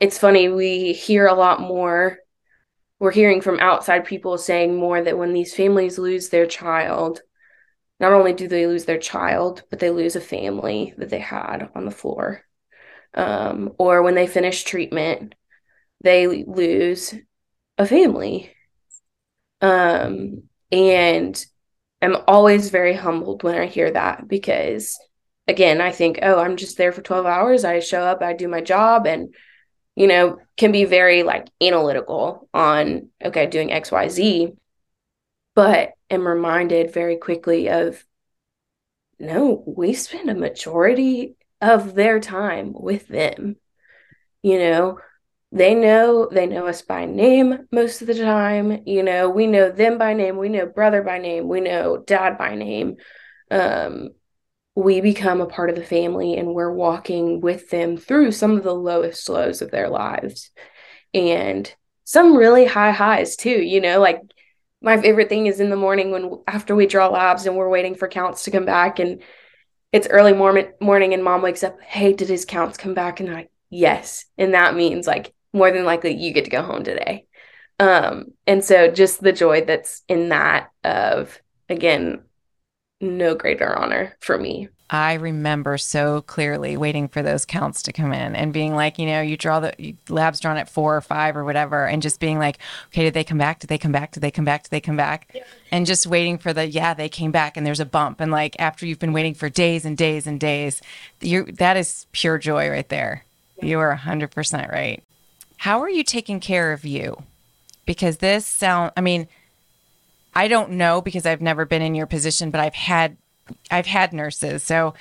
it's 0.00 0.18
funny, 0.18 0.48
we 0.48 0.92
hear 0.92 1.26
a 1.26 1.34
lot 1.34 1.60
more. 1.60 2.18
We're 2.98 3.10
hearing 3.10 3.40
from 3.40 3.58
outside 3.60 4.04
people 4.04 4.38
saying 4.38 4.76
more 4.76 5.02
that 5.02 5.18
when 5.18 5.32
these 5.32 5.54
families 5.54 5.98
lose 5.98 6.28
their 6.28 6.46
child, 6.46 7.20
not 8.00 8.12
only 8.12 8.32
do 8.32 8.48
they 8.48 8.66
lose 8.66 8.84
their 8.84 8.98
child, 8.98 9.62
but 9.70 9.78
they 9.78 9.90
lose 9.90 10.16
a 10.16 10.20
family 10.20 10.94
that 10.98 11.10
they 11.10 11.18
had 11.20 11.70
on 11.74 11.84
the 11.84 11.90
floor. 11.90 12.42
Um, 13.14 13.72
or 13.78 14.02
when 14.02 14.14
they 14.14 14.26
finish 14.26 14.64
treatment, 14.64 15.34
they 16.02 16.26
lose 16.26 17.14
a 17.78 17.86
family. 17.86 18.52
Um, 19.60 20.44
and 20.72 21.44
I'm 22.02 22.16
always 22.26 22.70
very 22.70 22.94
humbled 22.94 23.42
when 23.42 23.54
I 23.54 23.66
hear 23.66 23.90
that 23.90 24.26
because, 24.28 24.98
again, 25.46 25.80
I 25.80 25.92
think, 25.92 26.18
oh, 26.22 26.38
I'm 26.38 26.56
just 26.56 26.76
there 26.76 26.92
for 26.92 27.02
12 27.02 27.26
hours. 27.26 27.64
I 27.64 27.80
show 27.80 28.02
up, 28.02 28.22
I 28.22 28.32
do 28.32 28.48
my 28.48 28.60
job, 28.60 29.06
and, 29.06 29.34
you 29.94 30.06
know, 30.06 30.38
can 30.56 30.72
be 30.72 30.84
very 30.84 31.22
like 31.22 31.48
analytical 31.60 32.48
on, 32.54 33.10
okay, 33.24 33.46
doing 33.46 33.70
XYZ, 33.70 34.56
but 35.54 35.92
am 36.10 36.26
reminded 36.26 36.92
very 36.92 37.16
quickly 37.16 37.68
of, 37.68 38.04
no, 39.18 39.62
we 39.66 39.94
spend 39.94 40.28
a 40.28 40.34
majority 40.34 41.36
of 41.60 41.94
their 41.94 42.20
time 42.20 42.72
with 42.74 43.06
them. 43.08 43.56
You 44.42 44.58
know, 44.58 44.98
they 45.54 45.74
know 45.74 46.28
they 46.30 46.46
know 46.46 46.66
us 46.66 46.82
by 46.82 47.04
name 47.04 47.68
most 47.70 48.02
of 48.02 48.08
the 48.08 48.14
time 48.14 48.82
you 48.86 49.04
know 49.04 49.30
we 49.30 49.46
know 49.46 49.70
them 49.70 49.98
by 49.98 50.12
name 50.12 50.36
we 50.36 50.48
know 50.48 50.66
brother 50.66 51.00
by 51.00 51.18
name 51.18 51.48
we 51.48 51.60
know 51.60 51.96
dad 51.96 52.36
by 52.36 52.56
name 52.56 52.96
um, 53.52 54.08
we 54.74 55.00
become 55.00 55.40
a 55.40 55.46
part 55.46 55.70
of 55.70 55.76
the 55.76 55.84
family 55.84 56.36
and 56.36 56.54
we're 56.54 56.72
walking 56.72 57.40
with 57.40 57.70
them 57.70 57.96
through 57.96 58.32
some 58.32 58.56
of 58.56 58.64
the 58.64 58.74
lowest 58.74 59.28
lows 59.28 59.62
of 59.62 59.70
their 59.70 59.88
lives 59.88 60.50
and 61.12 61.74
some 62.04 62.36
really 62.36 62.64
high 62.64 62.90
highs 62.90 63.36
too 63.36 63.62
you 63.62 63.80
know 63.80 64.00
like 64.00 64.20
my 64.82 65.00
favorite 65.00 65.30
thing 65.30 65.46
is 65.46 65.60
in 65.60 65.70
the 65.70 65.76
morning 65.76 66.10
when 66.10 66.42
after 66.46 66.74
we 66.74 66.86
draw 66.86 67.08
labs 67.08 67.46
and 67.46 67.56
we're 67.56 67.68
waiting 67.68 67.94
for 67.94 68.06
counts 68.06 68.44
to 68.44 68.50
come 68.50 68.66
back 68.66 68.98
and 68.98 69.22
it's 69.94 70.08
early 70.08 70.32
morning 70.32 70.72
morning 70.80 71.14
and 71.14 71.22
mom 71.22 71.40
wakes 71.40 71.62
up, 71.62 71.80
hey, 71.80 72.12
did 72.12 72.28
his 72.28 72.44
counts 72.44 72.76
come 72.76 72.94
back? 72.94 73.20
And 73.20 73.28
I'm 73.28 73.34
like, 73.36 73.50
yes. 73.70 74.24
And 74.36 74.52
that 74.52 74.74
means 74.74 75.06
like 75.06 75.32
more 75.52 75.70
than 75.70 75.84
likely 75.84 76.16
you 76.16 76.32
get 76.32 76.44
to 76.46 76.50
go 76.50 76.62
home 76.62 76.82
today. 76.82 77.26
Um, 77.78 78.32
and 78.44 78.64
so 78.64 78.90
just 78.90 79.22
the 79.22 79.32
joy 79.32 79.64
that's 79.64 80.02
in 80.08 80.30
that 80.30 80.70
of 80.82 81.40
again, 81.68 82.22
no 83.04 83.34
greater 83.34 83.76
honor 83.76 84.16
for 84.20 84.38
me. 84.38 84.68
I 84.90 85.14
remember 85.14 85.78
so 85.78 86.20
clearly 86.22 86.76
waiting 86.76 87.08
for 87.08 87.22
those 87.22 87.44
counts 87.46 87.82
to 87.82 87.92
come 87.92 88.12
in 88.12 88.36
and 88.36 88.52
being 88.52 88.74
like, 88.74 88.98
you 88.98 89.06
know, 89.06 89.22
you 89.22 89.36
draw 89.36 89.58
the 89.58 89.96
labs 90.08 90.40
drawn 90.40 90.58
at 90.58 90.68
four 90.68 90.96
or 90.96 91.00
five 91.00 91.36
or 91.36 91.44
whatever, 91.44 91.86
and 91.86 92.02
just 92.02 92.20
being 92.20 92.38
like, 92.38 92.58
okay, 92.88 93.02
did 93.02 93.14
they 93.14 93.24
come 93.24 93.38
back? 93.38 93.60
Did 93.60 93.68
they 93.68 93.78
come 93.78 93.92
back? 93.92 94.12
Did 94.12 94.20
they 94.20 94.30
come 94.30 94.44
back? 94.44 94.64
Did 94.64 94.70
they 94.70 94.80
come 94.80 94.96
back? 94.96 95.30
Yeah. 95.34 95.42
And 95.72 95.86
just 95.86 96.06
waiting 96.06 96.38
for 96.38 96.52
the, 96.52 96.66
yeah, 96.66 96.92
they 96.92 97.08
came 97.08 97.32
back, 97.32 97.56
and 97.56 97.66
there's 97.66 97.80
a 97.80 97.86
bump. 97.86 98.20
And 98.20 98.30
like 98.30 98.56
after 98.58 98.86
you've 98.86 98.98
been 98.98 99.14
waiting 99.14 99.34
for 99.34 99.48
days 99.48 99.84
and 99.84 99.96
days 99.96 100.26
and 100.26 100.38
days, 100.38 100.82
you 101.20 101.44
that 101.44 101.76
is 101.76 102.06
pure 102.12 102.38
joy 102.38 102.68
right 102.68 102.88
there. 102.88 103.24
Yeah. 103.56 103.64
You 103.64 103.78
are 103.80 103.96
100% 103.96 104.70
right. 104.70 105.02
How 105.56 105.80
are 105.80 105.90
you 105.90 106.04
taking 106.04 106.40
care 106.40 106.72
of 106.72 106.84
you? 106.84 107.22
Because 107.86 108.18
this 108.18 108.46
sound, 108.46 108.92
I 108.96 109.00
mean, 109.00 109.28
I 110.34 110.48
don't 110.48 110.72
know 110.72 111.00
because 111.00 111.26
I've 111.26 111.40
never 111.40 111.64
been 111.64 111.82
in 111.82 111.94
your 111.94 112.06
position, 112.06 112.50
but 112.50 112.60
I've 112.60 112.74
had 112.74 113.16
I've 113.70 113.86
had 113.86 114.12
nurses. 114.12 114.62
So 114.62 114.94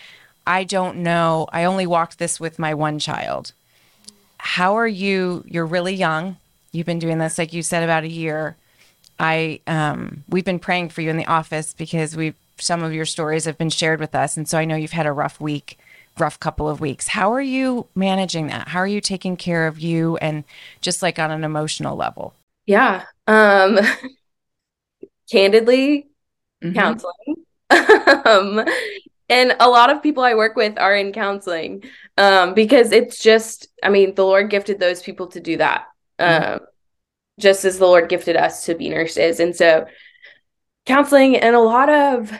I 0.45 0.63
don't 0.63 0.97
know. 0.97 1.47
I 1.51 1.63
only 1.63 1.87
walked 1.87 2.19
this 2.19 2.39
with 2.39 2.59
my 2.59 2.73
one 2.73 2.99
child. 2.99 3.53
How 4.37 4.75
are 4.77 4.87
you? 4.87 5.43
You're 5.47 5.65
really 5.65 5.93
young. 5.93 6.37
You've 6.71 6.85
been 6.85 6.99
doing 6.99 7.17
this, 7.17 7.37
like 7.37 7.53
you 7.53 7.61
said, 7.61 7.83
about 7.83 8.03
a 8.03 8.09
year. 8.09 8.57
I 9.19 9.61
um, 9.67 10.23
we've 10.27 10.45
been 10.45 10.59
praying 10.59 10.89
for 10.89 11.01
you 11.01 11.09
in 11.09 11.17
the 11.17 11.27
office 11.27 11.73
because 11.73 12.15
we've 12.15 12.35
some 12.57 12.83
of 12.83 12.93
your 12.93 13.05
stories 13.05 13.45
have 13.45 13.57
been 13.57 13.69
shared 13.69 13.99
with 13.99 14.15
us, 14.15 14.37
and 14.37 14.47
so 14.47 14.57
I 14.57 14.65
know 14.65 14.75
you've 14.75 14.91
had 14.91 15.05
a 15.05 15.11
rough 15.11 15.39
week, 15.39 15.77
rough 16.17 16.39
couple 16.39 16.67
of 16.67 16.81
weeks. 16.81 17.07
How 17.07 17.31
are 17.33 17.41
you 17.41 17.87
managing 17.95 18.47
that? 18.47 18.69
How 18.69 18.79
are 18.79 18.87
you 18.87 19.01
taking 19.01 19.37
care 19.37 19.67
of 19.67 19.79
you 19.79 20.17
and 20.17 20.43
just 20.81 21.01
like 21.01 21.19
on 21.19 21.31
an 21.31 21.43
emotional 21.43 21.95
level? 21.95 22.33
Yeah. 22.65 23.03
Um, 23.27 23.79
candidly, 25.31 26.07
mm-hmm. 26.63 26.75
counseling 26.75 27.45
um, 28.25 28.65
and 29.29 29.55
a 29.59 29.69
lot 29.69 29.89
of 29.89 30.03
people 30.03 30.23
I 30.23 30.35
work 30.35 30.55
with 30.55 30.77
are 30.79 30.95
in 30.95 31.11
counseling 31.11 31.83
um, 32.17 32.53
because 32.53 32.91
it's 32.91 33.21
just, 33.21 33.67
I 33.81 33.89
mean, 33.89 34.15
the 34.15 34.25
Lord 34.25 34.49
gifted 34.49 34.79
those 34.79 35.01
people 35.01 35.27
to 35.27 35.39
do 35.39 35.57
that, 35.57 35.85
mm-hmm. 36.19 36.53
um, 36.53 36.59
just 37.39 37.65
as 37.65 37.79
the 37.79 37.85
Lord 37.85 38.09
gifted 38.09 38.35
us 38.35 38.65
to 38.65 38.75
be 38.75 38.89
nurses. 38.89 39.39
And 39.39 39.55
so, 39.55 39.85
counseling 40.85 41.37
and 41.37 41.55
a 41.55 41.59
lot 41.59 41.89
of, 41.89 42.31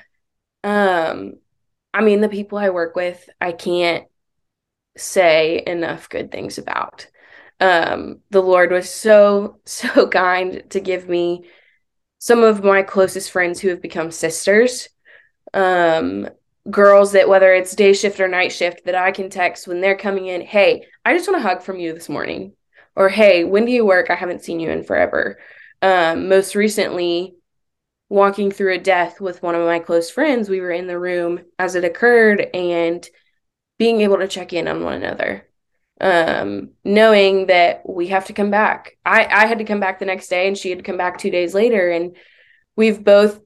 um, 0.64 1.34
I 1.94 2.02
mean, 2.02 2.22
the 2.22 2.30
people 2.30 2.58
I 2.58 2.70
work 2.70 2.96
with, 2.96 3.30
I 3.40 3.54
can't 3.54 4.06
say 4.98 5.64
enough 5.66 6.10
good 6.10 6.32
things 6.32 6.58
about. 6.58 7.08
Um, 7.60 8.20
the 8.30 8.42
Lord 8.42 8.72
was 8.72 8.90
so, 8.90 9.60
so 9.66 10.08
kind 10.08 10.64
to 10.72 10.80
give 10.80 11.08
me 11.08 11.46
some 12.24 12.42
of 12.42 12.64
my 12.64 12.82
closest 12.82 13.32
friends 13.32 13.60
who 13.60 13.68
have 13.68 13.82
become 13.82 14.10
sisters 14.10 14.88
um, 15.54 16.30
girls 16.72 17.12
that 17.12 17.28
whether 17.28 17.54
it's 17.54 17.76
day 17.76 17.92
shift 17.92 18.18
or 18.22 18.30
night 18.30 18.54
shift 18.54 18.86
that 18.86 18.96
I 18.96 19.12
can 19.12 19.30
text 19.30 19.68
when 19.68 19.82
they're 19.82 19.98
coming 19.98 20.28
in, 20.28 20.40
hey, 20.40 20.86
I 21.04 21.18
just 21.18 21.30
want 21.30 21.44
a 21.44 21.44
hug 21.44 21.64
from 21.64 21.80
you 21.80 21.92
this 21.92 22.08
morning. 22.08 22.54
Or 22.96 23.10
hey, 23.10 23.44
when 23.44 23.66
do 23.66 23.74
you 23.74 23.86
work? 23.86 24.10
I 24.10 24.16
haven't 24.16 24.42
seen 24.42 24.62
you 24.62 24.70
in 24.70 24.86
forever. 24.86 25.38
Um, 25.82 26.30
most 26.30 26.56
recently, 26.56 27.36
walking 28.08 28.52
through 28.52 28.76
a 28.76 28.80
death 28.80 29.20
with 29.20 29.44
one 29.44 29.56
of 29.56 29.66
my 29.66 29.80
close 29.80 30.10
friends, 30.10 30.48
we 30.48 30.62
were 30.62 30.72
in 30.72 30.88
the 30.88 30.98
room 30.98 31.42
as 31.60 31.76
it 31.76 31.84
occurred 31.84 32.40
and 32.54 33.06
being 33.78 34.00
able 34.00 34.20
to 34.20 34.30
check 34.30 34.54
in 34.54 34.70
on 34.70 34.82
one 34.82 34.94
another. 34.94 35.46
Um, 36.04 36.72
knowing 36.84 37.46
that 37.46 37.88
we 37.88 38.08
have 38.08 38.26
to 38.26 38.34
come 38.34 38.52
back. 38.52 38.98
I, 39.06 39.26
I 39.26 39.46
had 39.46 39.60
to 39.60 39.64
come 39.64 39.80
back 39.80 40.00
the 40.00 40.06
next 40.06 40.28
day 40.28 40.50
and 40.50 40.58
she 40.58 40.70
had 40.70 40.80
to 40.80 40.84
come 40.84 40.98
back 40.98 41.18
two 41.18 41.30
days 41.32 41.54
later. 41.54 41.90
And 41.90 42.18
we've 42.76 43.02
both, 43.02 43.40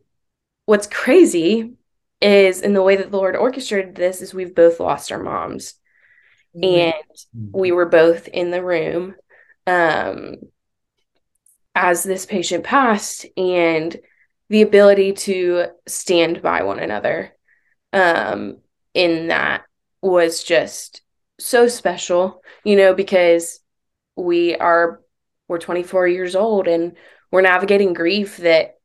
what's 0.65 0.88
crazy 0.88 1.74
is 2.20 2.62
in 2.62 2.74
the 2.74 2.82
way 2.82 2.96
that 2.96 3.12
the 3.12 3.17
Lord 3.17 3.36
orchestrated 3.36 3.93
this 3.93 4.24
is 4.24 4.34
we've 4.34 4.56
both 4.56 4.80
lost 4.80 5.12
our 5.12 5.22
moms. 5.22 5.76
Mm-hmm. 6.56 6.63
And 6.63 6.93
mm-hmm. 6.93 7.60
we 7.60 7.72
were 7.72 7.86
both 7.86 8.28
in 8.28 8.50
the 8.50 8.63
room 8.63 9.13
um, 9.67 10.38
as 11.76 12.02
this 12.02 12.26
patient 12.26 12.63
passed 12.63 13.28
and 13.38 13.96
the 14.50 14.63
ability 14.63 15.13
to 15.13 15.67
stand 15.86 16.41
by 16.41 16.63
one 16.63 16.80
another 16.80 17.36
um, 17.93 18.58
in 18.96 19.28
that 19.28 19.65
was 20.02 20.43
just 20.43 21.02
so 21.39 21.67
special, 21.67 22.41
you 22.63 22.76
know, 22.76 22.93
because 22.93 23.60
we 24.15 24.56
are 24.56 25.02
we're 25.47 25.60
24 25.60 26.08
years 26.08 26.36
old 26.36 26.67
and 26.67 26.97
we're 27.32 27.41
navigating 27.41 27.93
grief 27.93 28.38
that 28.38 28.80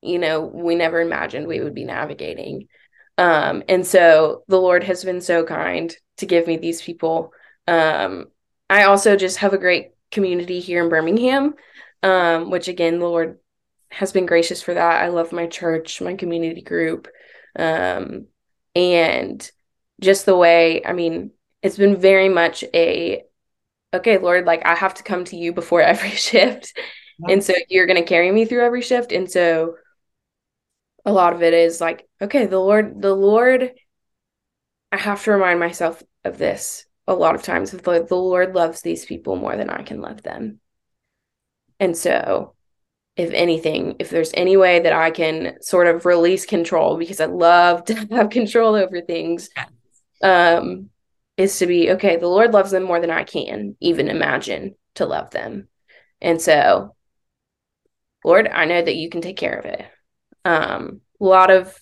you 0.00 0.18
know 0.18 0.40
we 0.40 0.74
never 0.74 1.00
imagined 1.00 1.46
we 1.46 1.60
would 1.60 1.74
be 1.74 1.84
navigating 1.84 2.66
um, 3.18 3.64
and 3.68 3.84
so 3.84 4.44
the 4.46 4.60
Lord 4.60 4.84
has 4.84 5.04
been 5.04 5.20
so 5.20 5.44
kind 5.44 5.94
to 6.18 6.26
give 6.26 6.46
me 6.46 6.56
these 6.56 6.80
people. 6.80 7.32
Um, 7.66 8.26
I 8.70 8.84
also 8.84 9.16
just 9.16 9.38
have 9.38 9.52
a 9.52 9.58
great 9.58 9.90
community 10.12 10.60
here 10.60 10.82
in 10.82 10.88
Birmingham, 10.88 11.54
um, 12.04 12.50
which 12.50 12.68
again, 12.68 13.00
the 13.00 13.08
Lord 13.08 13.38
has 13.90 14.12
been 14.12 14.24
gracious 14.24 14.62
for 14.62 14.72
that. 14.72 15.02
I 15.02 15.08
love 15.08 15.32
my 15.32 15.48
church, 15.48 16.00
my 16.00 16.14
community 16.14 16.62
group, 16.62 17.08
um, 17.58 18.26
and 18.76 19.50
just 20.00 20.24
the 20.24 20.36
way, 20.36 20.84
I 20.84 20.92
mean, 20.92 21.32
it's 21.62 21.76
been 21.76 21.96
very 21.96 22.28
much 22.28 22.64
a, 22.74 23.24
okay, 23.92 24.18
Lord, 24.18 24.44
like 24.44 24.64
I 24.64 24.74
have 24.74 24.94
to 24.94 25.02
come 25.02 25.24
to 25.26 25.36
you 25.36 25.52
before 25.52 25.82
every 25.82 26.10
shift. 26.10 26.76
And 27.28 27.42
so 27.42 27.52
you're 27.68 27.86
going 27.86 28.00
to 28.00 28.08
carry 28.08 28.30
me 28.30 28.44
through 28.44 28.64
every 28.64 28.82
shift. 28.82 29.10
And 29.10 29.28
so 29.28 29.74
a 31.04 31.12
lot 31.12 31.32
of 31.32 31.42
it 31.42 31.52
is 31.52 31.80
like, 31.80 32.06
okay, 32.22 32.46
the 32.46 32.58
Lord, 32.58 33.02
the 33.02 33.14
Lord, 33.14 33.72
I 34.92 34.96
have 34.96 35.24
to 35.24 35.32
remind 35.32 35.58
myself 35.58 36.02
of 36.24 36.38
this 36.38 36.86
a 37.06 37.14
lot 37.14 37.34
of 37.34 37.42
times. 37.42 37.72
The, 37.72 38.06
the 38.08 38.14
Lord 38.14 38.54
loves 38.54 38.82
these 38.82 39.04
people 39.04 39.36
more 39.36 39.56
than 39.56 39.70
I 39.70 39.82
can 39.82 40.00
love 40.00 40.22
them. 40.22 40.60
And 41.80 41.96
so, 41.96 42.54
if 43.16 43.32
anything, 43.32 43.96
if 43.98 44.10
there's 44.10 44.30
any 44.34 44.56
way 44.56 44.80
that 44.80 44.92
I 44.92 45.10
can 45.10 45.60
sort 45.60 45.88
of 45.88 46.06
release 46.06 46.46
control, 46.46 46.96
because 46.96 47.20
I 47.20 47.26
love 47.26 47.84
to 47.86 47.94
have 48.12 48.30
control 48.30 48.74
over 48.74 49.00
things, 49.00 49.50
um, 50.22 50.90
is 51.38 51.58
to 51.60 51.66
be 51.66 51.92
okay, 51.92 52.16
the 52.16 52.26
Lord 52.26 52.52
loves 52.52 52.72
them 52.72 52.82
more 52.82 53.00
than 53.00 53.10
I 53.10 53.24
can 53.24 53.76
even 53.80 54.08
imagine 54.08 54.74
to 54.96 55.06
love 55.06 55.30
them. 55.30 55.68
And 56.20 56.42
so, 56.42 56.96
Lord, 58.24 58.48
I 58.48 58.64
know 58.64 58.82
that 58.82 58.96
you 58.96 59.08
can 59.08 59.22
take 59.22 59.36
care 59.36 59.56
of 59.56 59.64
it. 59.64 59.86
Um, 60.44 61.00
a 61.20 61.24
lot 61.24 61.50
of 61.50 61.78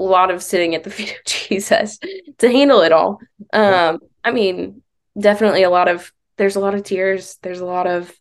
a 0.00 0.02
lot 0.02 0.30
of 0.30 0.42
sitting 0.42 0.74
at 0.74 0.82
the 0.82 0.90
feet 0.96 1.12
of 1.12 1.24
Jesus 1.24 1.98
to 2.38 2.50
handle 2.50 2.80
it 2.80 2.92
all. 2.92 3.20
Um, 3.52 4.00
I 4.24 4.32
mean, 4.32 4.82
definitely 5.18 5.62
a 5.62 5.70
lot 5.70 5.88
of 5.88 6.12
there's 6.36 6.56
a 6.56 6.60
lot 6.60 6.74
of 6.74 6.82
tears, 6.82 7.38
there's 7.42 7.60
a 7.60 7.66
lot 7.66 7.86
of 7.86 8.12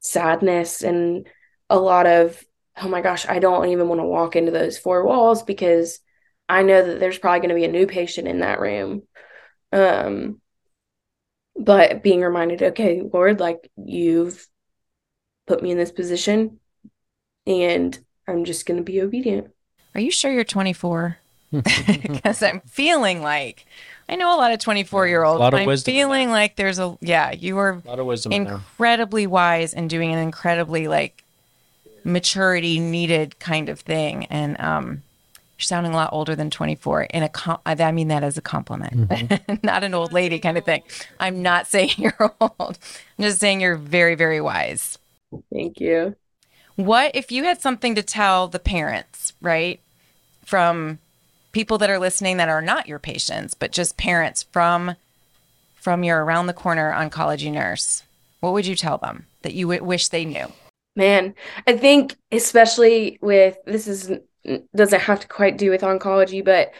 sadness 0.00 0.82
and 0.82 1.26
a 1.68 1.78
lot 1.78 2.06
of 2.06 2.42
oh 2.78 2.88
my 2.88 3.02
gosh, 3.02 3.26
I 3.28 3.38
don't 3.38 3.68
even 3.68 3.88
want 3.88 4.00
to 4.00 4.04
walk 4.04 4.34
into 4.34 4.52
those 4.52 4.78
four 4.78 5.04
walls 5.04 5.42
because 5.42 6.00
I 6.48 6.62
know 6.62 6.86
that 6.86 7.00
there's 7.00 7.18
probably 7.18 7.40
going 7.40 7.48
to 7.48 7.54
be 7.54 7.64
a 7.64 7.68
new 7.68 7.86
patient 7.86 8.28
in 8.28 8.40
that 8.40 8.60
room. 8.60 9.02
Um, 9.76 10.40
but 11.54 12.02
being 12.02 12.20
reminded, 12.22 12.62
okay, 12.62 13.02
Lord, 13.12 13.40
like 13.40 13.70
you've 13.76 14.46
put 15.46 15.62
me 15.62 15.70
in 15.70 15.78
this 15.78 15.92
position 15.92 16.58
and 17.46 17.98
I'm 18.26 18.44
just 18.44 18.66
going 18.66 18.78
to 18.78 18.82
be 18.82 19.00
obedient. 19.00 19.50
Are 19.94 20.00
you 20.00 20.10
sure 20.10 20.32
you're 20.32 20.44
24? 20.44 21.18
Because 21.52 22.42
I'm 22.42 22.60
feeling 22.60 23.22
like 23.22 23.66
I 24.08 24.16
know 24.16 24.34
a 24.34 24.38
lot 24.38 24.52
of 24.52 24.58
24 24.58 25.06
year 25.06 25.24
olds. 25.24 25.38
A 25.38 25.42
lot 25.42 25.54
of 25.54 25.60
I'm 25.60 25.66
wisdom. 25.66 25.92
Feeling 25.92 26.30
like 26.30 26.56
there's 26.56 26.78
a 26.78 26.96
yeah, 27.00 27.32
you 27.32 27.58
are 27.58 27.82
a 27.84 27.88
lot 27.88 27.98
of 27.98 28.06
wisdom 28.06 28.32
incredibly 28.32 29.26
wise 29.26 29.72
and 29.74 29.88
doing 29.88 30.12
an 30.12 30.18
incredibly 30.18 30.88
like 30.88 31.22
maturity 32.04 32.78
needed 32.78 33.38
kind 33.38 33.68
of 33.68 33.80
thing, 33.80 34.26
and 34.26 34.60
um, 34.60 35.02
you're 35.58 35.64
sounding 35.64 35.92
a 35.92 35.96
lot 35.96 36.10
older 36.12 36.36
than 36.36 36.50
24. 36.50 37.04
In 37.04 37.22
a 37.22 37.28
com- 37.28 37.60
I 37.64 37.92
mean 37.92 38.08
that 38.08 38.22
as 38.22 38.36
a 38.36 38.42
compliment, 38.42 39.08
mm-hmm. 39.08 39.54
not 39.62 39.84
an 39.84 39.94
old 39.94 40.12
lady 40.12 40.38
kind 40.38 40.58
of 40.58 40.64
thing. 40.64 40.82
I'm 41.18 41.42
not 41.42 41.66
saying 41.66 41.92
you're 41.96 42.34
old. 42.40 42.78
I'm 43.18 43.22
just 43.22 43.40
saying 43.40 43.60
you're 43.60 43.76
very 43.76 44.14
very 44.14 44.40
wise. 44.40 44.98
Thank 45.52 45.80
you. 45.80 46.14
What 46.76 47.12
if 47.14 47.32
you 47.32 47.44
had 47.44 47.60
something 47.60 47.94
to 47.94 48.02
tell 48.02 48.48
the 48.48 48.58
parents, 48.58 49.32
right? 49.40 49.80
From 50.44 50.98
people 51.52 51.78
that 51.78 51.88
are 51.88 51.98
listening 51.98 52.36
that 52.36 52.50
are 52.50 52.60
not 52.60 52.86
your 52.86 52.98
patients, 52.98 53.54
but 53.54 53.72
just 53.72 53.96
parents 53.96 54.42
from 54.42 54.94
from 55.74 56.04
your 56.04 56.22
around 56.22 56.48
the 56.48 56.52
corner 56.52 56.92
oncology 56.92 57.50
nurse. 57.50 58.02
What 58.40 58.52
would 58.52 58.66
you 58.66 58.76
tell 58.76 58.98
them 58.98 59.26
that 59.42 59.54
you 59.54 59.66
w- 59.66 59.82
wish 59.82 60.08
they 60.08 60.24
knew? 60.24 60.52
Man, 60.96 61.34
I 61.66 61.76
think 61.76 62.16
especially 62.32 63.18
with 63.22 63.56
this 63.66 63.86
is 63.86 64.10
doesn't 64.74 65.00
have 65.00 65.20
to 65.20 65.28
quite 65.28 65.58
do 65.58 65.70
with 65.70 65.82
oncology, 65.82 66.44
but 66.44 66.72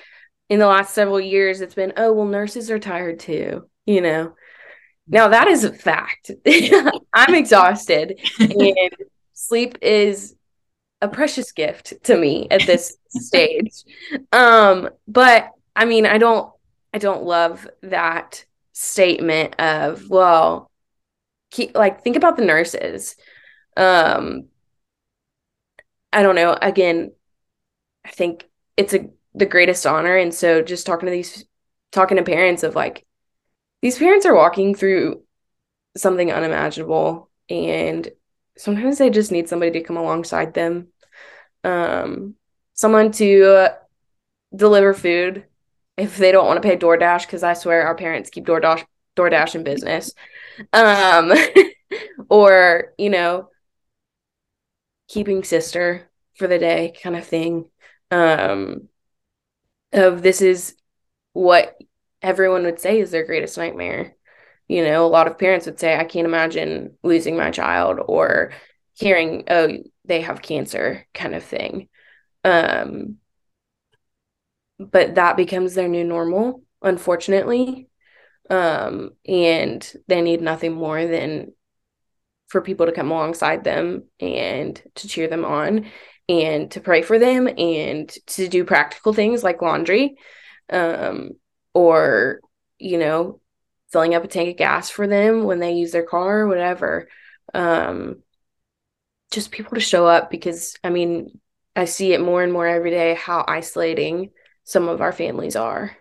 in 0.49 0.59
the 0.59 0.67
last 0.67 0.95
several 0.95 1.21
years, 1.21 1.61
it's 1.61 1.75
been, 1.75 1.93
oh, 1.97 2.13
well, 2.13 2.27
nurses 2.27 2.71
are 2.71 2.79
tired 2.79 3.19
too, 3.19 3.69
you 3.85 4.01
know. 4.01 4.35
Now 5.09 5.29
that 5.29 5.49
is 5.49 5.65
a 5.65 5.73
fact. 5.73 6.31
I'm 7.15 7.35
exhausted 7.35 8.19
and 8.41 8.91
sleep 9.33 9.79
is 9.83 10.35
a 11.01 11.09
precious 11.09 11.53
gift 11.53 11.95
to 12.05 12.17
me 12.17 12.49
at 12.51 12.63
this 12.67 12.97
stage. 13.11 13.85
Um, 14.33 14.89
but 15.07 15.51
I 15.75 15.85
mean, 15.85 16.07
I 16.07 16.19
don't 16.19 16.53
I 16.93 16.99
don't 16.99 17.25
love 17.25 17.69
that 17.83 18.45
statement 18.73 19.61
of, 19.61 20.09
well, 20.09 20.71
keep 21.51 21.77
like 21.77 22.03
think 22.03 22.17
about 22.17 22.37
the 22.37 22.45
nurses. 22.45 23.17
Um 23.77 24.49
I 26.13 26.23
don't 26.23 26.35
know. 26.35 26.57
Again, 26.61 27.13
I 28.07 28.11
think 28.11 28.49
it's 28.77 28.95
a 28.95 29.09
the 29.35 29.47
greatest 29.47 29.85
honor. 29.87 30.17
And 30.17 30.33
so 30.33 30.63
just 30.63 30.87
talking 30.87 31.07
to 31.07 31.13
these 31.13 31.45
talking 31.93 32.17
to 32.17 32.23
parents 32.23 32.63
of 32.63 32.75
like 32.75 33.05
these 33.83 33.99
parents 33.99 34.25
are 34.25 34.35
walking 34.35 34.75
through 34.75 35.23
something 35.97 36.33
unimaginable. 36.33 37.31
And 37.51 38.09
sometimes 38.57 38.99
they 38.99 39.11
just 39.11 39.33
need 39.33 39.49
somebody 39.49 39.73
to 39.73 39.83
come 39.83 39.97
alongside 39.97 40.55
them. 40.55 40.89
Um 41.65 42.37
someone 42.75 43.11
to 43.13 43.69
deliver 44.55 44.95
food 44.95 45.45
if 45.97 46.17
they 46.17 46.31
don't 46.31 46.47
want 46.47 46.63
to 46.63 46.69
pay 46.69 46.77
DoorDash 46.77 47.23
because 47.23 47.43
I 47.43 47.55
swear 47.55 47.87
our 47.87 47.97
parents 47.97 48.31
keep 48.31 48.47
DoorDash 48.47 48.85
DoorDash 49.17 49.57
in 49.57 49.65
business. 49.65 50.13
Um 50.73 51.33
or 52.31 52.93
you 52.99 53.11
know 53.11 53.51
keeping 55.09 55.43
sister 55.43 56.09
for 56.37 56.47
the 56.47 56.59
day 56.59 56.93
kind 57.03 57.17
of 57.17 57.27
thing 57.27 57.67
um 58.11 58.89
of 59.93 60.23
this 60.23 60.43
is 60.43 60.75
what 61.33 61.77
everyone 62.23 62.65
would 62.65 62.81
say 62.81 63.01
is 63.01 63.11
their 63.11 63.25
greatest 63.25 63.57
nightmare. 63.57 64.15
You 64.69 64.85
know, 64.85 65.07
a 65.07 65.09
lot 65.09 65.27
of 65.27 65.39
parents 65.39 65.67
would 65.67 65.79
say, 65.79 65.97
I 65.97 66.05
can't 66.05 66.27
imagine 66.27 66.97
losing 67.03 67.37
my 67.37 67.51
child 67.51 67.99
or 68.05 68.53
hearing, 68.95 69.45
oh, 69.49 69.79
they 70.05 70.23
have 70.23 70.43
cancer 70.43 71.07
kind 71.15 71.35
of 71.35 71.45
thing. 71.45 71.89
Um, 72.43 73.17
but 74.79 75.15
that 75.15 75.37
becomes 75.37 75.75
their 75.75 75.89
new 75.89 76.05
normal, 76.05 76.63
unfortunately. 76.83 77.89
Um, 78.51 79.11
and 79.27 79.93
they 80.09 80.21
need 80.21 80.41
nothing 80.41 80.73
more 80.73 81.07
than 81.07 81.53
for 82.49 82.61
people 82.61 82.87
to 82.87 82.93
come 82.93 83.11
alongside 83.11 83.65
them 83.65 84.05
and 84.21 84.81
to 84.97 85.09
cheer 85.09 85.29
them 85.29 85.45
on 85.45 85.87
and 86.29 86.71
to 86.73 86.81
pray 86.81 87.03
for 87.03 87.19
them 87.19 87.49
and 87.49 88.09
to 88.27 88.49
do 88.49 88.65
practical 88.65 89.13
things 89.13 89.45
like 89.45 89.63
laundry 89.63 90.17
um, 90.71 91.33
or 91.75 92.41
you 92.79 92.99
know 92.99 93.41
filling 93.93 94.15
up 94.15 94.25
a 94.25 94.29
tank 94.29 94.51
of 94.51 94.57
gas 94.57 94.91
for 94.91 95.07
them 95.07 95.45
when 95.45 95.61
they 95.61 95.73
use 95.73 95.93
their 95.93 96.03
car 96.03 96.41
or 96.41 96.49
whatever. 96.49 97.09
Um, 97.55 98.23
just 99.31 99.51
people 99.51 99.75
to 99.75 99.81
show 99.81 100.07
up 100.07 100.31
because 100.31 100.77
i 100.85 100.91
mean 100.91 101.41
i 101.75 101.85
see 101.85 102.13
it 102.13 102.21
more 102.21 102.43
and 102.43 102.53
more 102.53 102.67
every 102.67 102.91
day 102.91 103.15
how 103.15 103.45
isolating 103.47 104.31
some 104.65 104.89
of 104.89 105.01
our 105.01 105.13
families 105.13 105.57
are. 105.57 105.97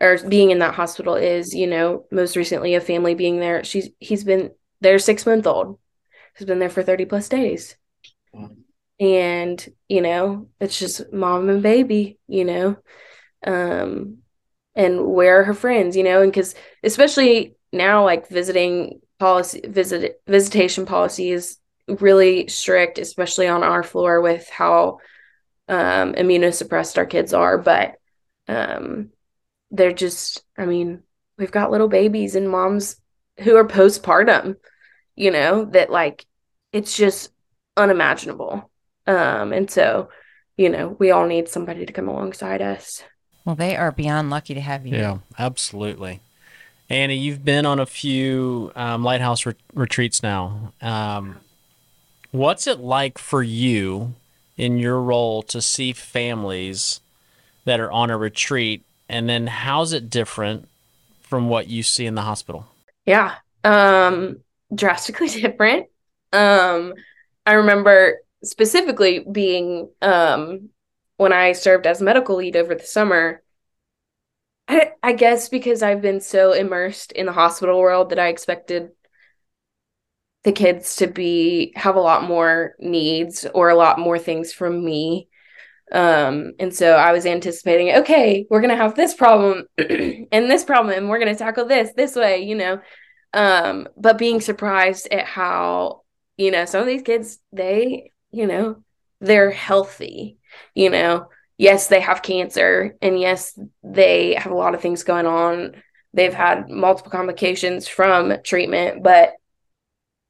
Or 0.00 0.16
being 0.28 0.50
in 0.50 0.60
that 0.60 0.74
hospital 0.74 1.14
is 1.14 1.54
you 1.54 1.66
know 1.66 2.06
most 2.10 2.36
recently 2.36 2.74
a 2.74 2.80
family 2.80 3.14
being 3.14 3.38
there 3.40 3.64
she's 3.64 3.90
he's 3.98 4.24
been 4.24 4.50
there 4.80 4.98
six 4.98 5.26
month 5.26 5.46
old. 5.46 5.78
Has 6.34 6.46
been 6.46 6.58
there 6.58 6.70
for 6.70 6.82
30 6.82 7.04
plus 7.04 7.28
days 7.28 7.76
and 9.00 9.68
you 9.88 10.02
know 10.02 10.48
it's 10.60 10.78
just 10.78 11.12
mom 11.12 11.48
and 11.48 11.62
baby 11.62 12.18
you 12.28 12.44
know 12.44 12.76
um 13.46 14.18
and 14.76 15.04
where 15.04 15.40
are 15.40 15.44
her 15.44 15.54
friends 15.54 15.96
you 15.96 16.04
know? 16.04 16.22
And 16.22 16.30
because 16.30 16.54
especially 16.84 17.56
now 17.72 18.04
like 18.04 18.28
visiting 18.28 19.00
policy 19.18 19.62
visit 19.66 20.20
visitation 20.26 20.86
policy 20.86 21.30
is 21.30 21.58
really 21.88 22.48
strict 22.48 22.98
especially 22.98 23.48
on 23.48 23.62
our 23.64 23.82
floor 23.82 24.20
with 24.20 24.48
how 24.48 24.98
um 25.68 26.14
immunosuppressed 26.14 26.98
our 26.98 27.06
kids 27.06 27.34
are. 27.34 27.58
But 27.58 27.96
um 28.48 29.10
they're 29.70 29.92
just 29.92 30.44
i 30.58 30.66
mean 30.66 31.02
we've 31.38 31.52
got 31.52 31.70
little 31.70 31.88
babies 31.88 32.34
and 32.34 32.50
moms 32.50 32.96
who 33.40 33.56
are 33.56 33.66
postpartum 33.66 34.56
you 35.16 35.30
know 35.30 35.64
that 35.66 35.90
like 35.90 36.26
it's 36.72 36.96
just 36.96 37.32
unimaginable 37.76 38.69
um, 39.10 39.52
and 39.52 39.70
so, 39.70 40.08
you 40.56 40.68
know, 40.68 40.96
we 40.98 41.10
all 41.10 41.26
need 41.26 41.48
somebody 41.48 41.84
to 41.86 41.92
come 41.92 42.08
alongside 42.08 42.62
us. 42.62 43.02
Well, 43.44 43.56
they 43.56 43.76
are 43.76 43.92
beyond 43.92 44.30
lucky 44.30 44.54
to 44.54 44.60
have 44.60 44.86
you. 44.86 44.96
Yeah, 44.96 45.18
absolutely. 45.38 46.20
Annie, 46.88 47.16
you've 47.16 47.44
been 47.44 47.66
on 47.66 47.78
a 47.78 47.86
few 47.86 48.72
um, 48.74 49.02
lighthouse 49.02 49.46
re- 49.46 49.54
retreats 49.74 50.22
now. 50.22 50.72
Um, 50.80 51.38
what's 52.30 52.66
it 52.66 52.80
like 52.80 53.18
for 53.18 53.42
you 53.42 54.14
in 54.56 54.78
your 54.78 55.00
role 55.00 55.42
to 55.44 55.62
see 55.62 55.92
families 55.92 57.00
that 57.64 57.80
are 57.80 57.90
on 57.90 58.10
a 58.10 58.18
retreat, 58.18 58.84
and 59.08 59.28
then 59.28 59.46
how's 59.46 59.92
it 59.92 60.10
different 60.10 60.68
from 61.22 61.48
what 61.48 61.68
you 61.68 61.82
see 61.82 62.06
in 62.06 62.14
the 62.14 62.22
hospital? 62.22 62.66
Yeah, 63.06 63.36
um, 63.64 64.38
drastically 64.74 65.28
different. 65.40 65.86
Um, 66.32 66.94
I 67.46 67.54
remember 67.54 68.18
specifically 68.42 69.20
being 69.30 69.90
um, 70.02 70.70
when 71.16 71.32
I 71.32 71.52
served 71.52 71.86
as 71.86 72.00
medical 72.00 72.36
lead 72.36 72.56
over 72.56 72.74
the 72.74 72.84
summer. 72.84 73.42
I, 74.68 74.92
I 75.02 75.12
guess 75.12 75.48
because 75.48 75.82
I've 75.82 76.00
been 76.00 76.20
so 76.20 76.52
immersed 76.52 77.12
in 77.12 77.26
the 77.26 77.32
hospital 77.32 77.78
world 77.78 78.10
that 78.10 78.18
I 78.18 78.28
expected 78.28 78.90
the 80.44 80.52
kids 80.52 80.96
to 80.96 81.06
be 81.06 81.72
have 81.76 81.96
a 81.96 82.00
lot 82.00 82.24
more 82.24 82.74
needs 82.78 83.46
or 83.54 83.68
a 83.68 83.74
lot 83.74 83.98
more 83.98 84.18
things 84.18 84.52
from 84.52 84.84
me 84.84 85.28
um 85.92 86.52
and 86.58 86.74
so 86.74 86.92
i 86.92 87.12
was 87.12 87.26
anticipating 87.26 87.94
okay 87.96 88.46
we're 88.48 88.60
gonna 88.60 88.76
have 88.76 88.94
this 88.94 89.12
problem 89.12 89.64
and 89.78 90.50
this 90.50 90.64
problem 90.64 90.96
and 90.96 91.08
we're 91.08 91.18
gonna 91.18 91.34
tackle 91.34 91.66
this 91.66 91.90
this 91.96 92.14
way 92.14 92.42
you 92.42 92.54
know 92.54 92.80
um 93.34 93.88
but 93.96 94.16
being 94.16 94.40
surprised 94.40 95.08
at 95.10 95.26
how 95.26 96.02
you 96.36 96.50
know 96.50 96.64
some 96.64 96.80
of 96.80 96.86
these 96.86 97.02
kids 97.02 97.38
they 97.52 98.12
you 98.30 98.46
know, 98.46 98.82
they're 99.20 99.50
healthy, 99.50 100.38
you 100.74 100.90
know. 100.90 101.28
Yes, 101.58 101.88
they 101.88 102.00
have 102.00 102.22
cancer 102.22 102.96
and 103.02 103.20
yes, 103.20 103.58
they 103.82 104.34
have 104.34 104.50
a 104.50 104.56
lot 104.56 104.74
of 104.74 104.80
things 104.80 105.02
going 105.02 105.26
on. 105.26 105.74
They've 106.14 106.32
had 106.32 106.70
multiple 106.70 107.10
complications 107.10 107.86
from 107.86 108.34
treatment, 108.42 109.02
but 109.02 109.34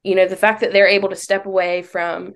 you 0.03 0.15
know, 0.15 0.27
the 0.27 0.37
fact 0.37 0.63
that 0.63 0.73
they're 0.73 0.89
able 0.89 1.11
to 1.11 1.17
step 1.17 1.47
away 1.47 1.83
from 1.83 2.35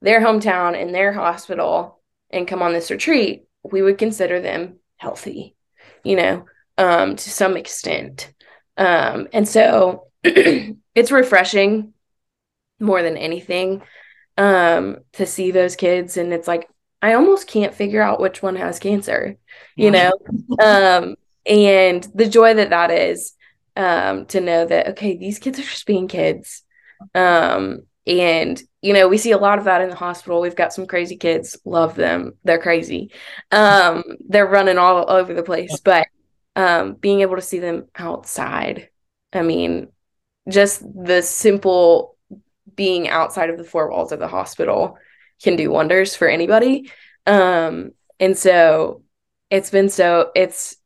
their 0.00 0.20
hometown 0.20 0.80
and 0.80 0.94
their 0.94 1.12
hospital 1.12 2.00
and 2.30 2.48
come 2.48 2.62
on 2.62 2.72
this 2.72 2.90
retreat, 2.90 3.44
we 3.62 3.82
would 3.82 3.98
consider 3.98 4.40
them 4.40 4.78
healthy, 4.96 5.54
you 6.02 6.16
know, 6.16 6.46
um, 6.78 7.16
to 7.16 7.30
some 7.30 7.56
extent. 7.56 8.32
Um, 8.76 9.28
and 9.32 9.46
so 9.46 10.08
it's 10.24 11.12
refreshing 11.12 11.92
more 12.80 13.02
than 13.02 13.16
anything 13.16 13.82
um 14.38 14.98
to 15.12 15.26
see 15.26 15.50
those 15.50 15.76
kids 15.76 16.16
and 16.16 16.32
it's 16.32 16.48
like 16.48 16.68
I 17.02 17.14
almost 17.14 17.48
can't 17.48 17.74
figure 17.74 18.02
out 18.02 18.20
which 18.20 18.42
one 18.42 18.56
has 18.56 18.78
cancer, 18.78 19.36
you 19.78 19.90
know? 19.90 20.12
um 20.58 21.16
and 21.46 22.06
the 22.14 22.28
joy 22.28 22.54
that 22.54 22.70
that 22.70 22.90
is 22.90 23.34
um 23.76 24.26
to 24.26 24.40
know 24.40 24.64
that 24.66 24.88
okay, 24.90 25.16
these 25.16 25.38
kids 25.38 25.58
are 25.58 25.62
just 25.62 25.86
being 25.86 26.08
kids. 26.08 26.62
Um 27.14 27.82
and 28.06 28.60
you 28.80 28.92
know, 28.94 29.06
we 29.06 29.18
see 29.18 29.30
a 29.30 29.38
lot 29.38 29.58
of 29.58 29.64
that 29.66 29.80
in 29.80 29.90
the 29.90 29.96
hospital. 29.96 30.40
We've 30.40 30.56
got 30.56 30.72
some 30.72 30.86
crazy 30.86 31.16
kids, 31.16 31.56
love 31.64 31.94
them. 31.94 32.34
They're 32.44 32.60
crazy. 32.62 33.12
Um 33.50 34.02
they're 34.28 34.46
running 34.46 34.78
all 34.78 35.10
over 35.10 35.34
the 35.34 35.42
place, 35.42 35.80
but 35.80 36.06
um 36.56 36.94
being 36.94 37.20
able 37.20 37.36
to 37.36 37.42
see 37.42 37.58
them 37.58 37.86
outside. 37.96 38.88
I 39.32 39.42
mean, 39.42 39.88
just 40.48 40.82
the 40.82 41.22
simple 41.22 42.16
being 42.74 43.08
outside 43.08 43.50
of 43.50 43.58
the 43.58 43.64
four 43.64 43.90
walls 43.90 44.12
of 44.12 44.18
the 44.18 44.28
hospital 44.28 44.98
can 45.42 45.56
do 45.56 45.70
wonders 45.70 46.14
for 46.14 46.28
anybody. 46.28 46.90
Um, 47.26 47.92
and 48.20 48.36
so 48.36 49.02
it's 49.50 49.70
been 49.70 49.88
so 49.88 50.30
it's 50.34 50.76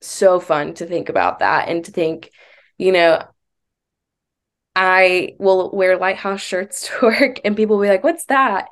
so 0.00 0.40
fun 0.40 0.74
to 0.74 0.86
think 0.86 1.08
about 1.08 1.40
that 1.40 1.68
and 1.68 1.84
to 1.84 1.92
think, 1.92 2.30
you 2.78 2.92
know, 2.92 3.22
I 4.74 5.36
will 5.38 5.70
wear 5.72 5.98
lighthouse 5.98 6.40
shirts 6.40 6.88
to 7.00 7.06
work 7.06 7.40
and 7.44 7.56
people 7.56 7.76
will 7.76 7.84
be 7.84 7.90
like, 7.90 8.04
What's 8.04 8.26
that? 8.26 8.68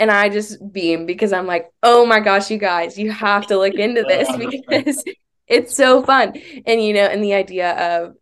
And 0.00 0.12
I 0.12 0.28
just 0.28 0.58
beam 0.72 1.06
because 1.06 1.32
I'm 1.32 1.48
like, 1.48 1.72
oh 1.82 2.06
my 2.06 2.20
gosh, 2.20 2.52
you 2.52 2.58
guys, 2.58 2.96
you 2.96 3.10
have 3.10 3.48
to 3.48 3.58
look 3.58 3.74
into 3.74 4.02
this 4.08 4.28
because 4.36 5.04
it's 5.46 5.74
so 5.74 6.02
fun. 6.02 6.34
And 6.66 6.82
you 6.82 6.94
know, 6.94 7.04
and 7.04 7.22
the 7.22 7.34
idea 7.34 7.72
of 7.72 8.14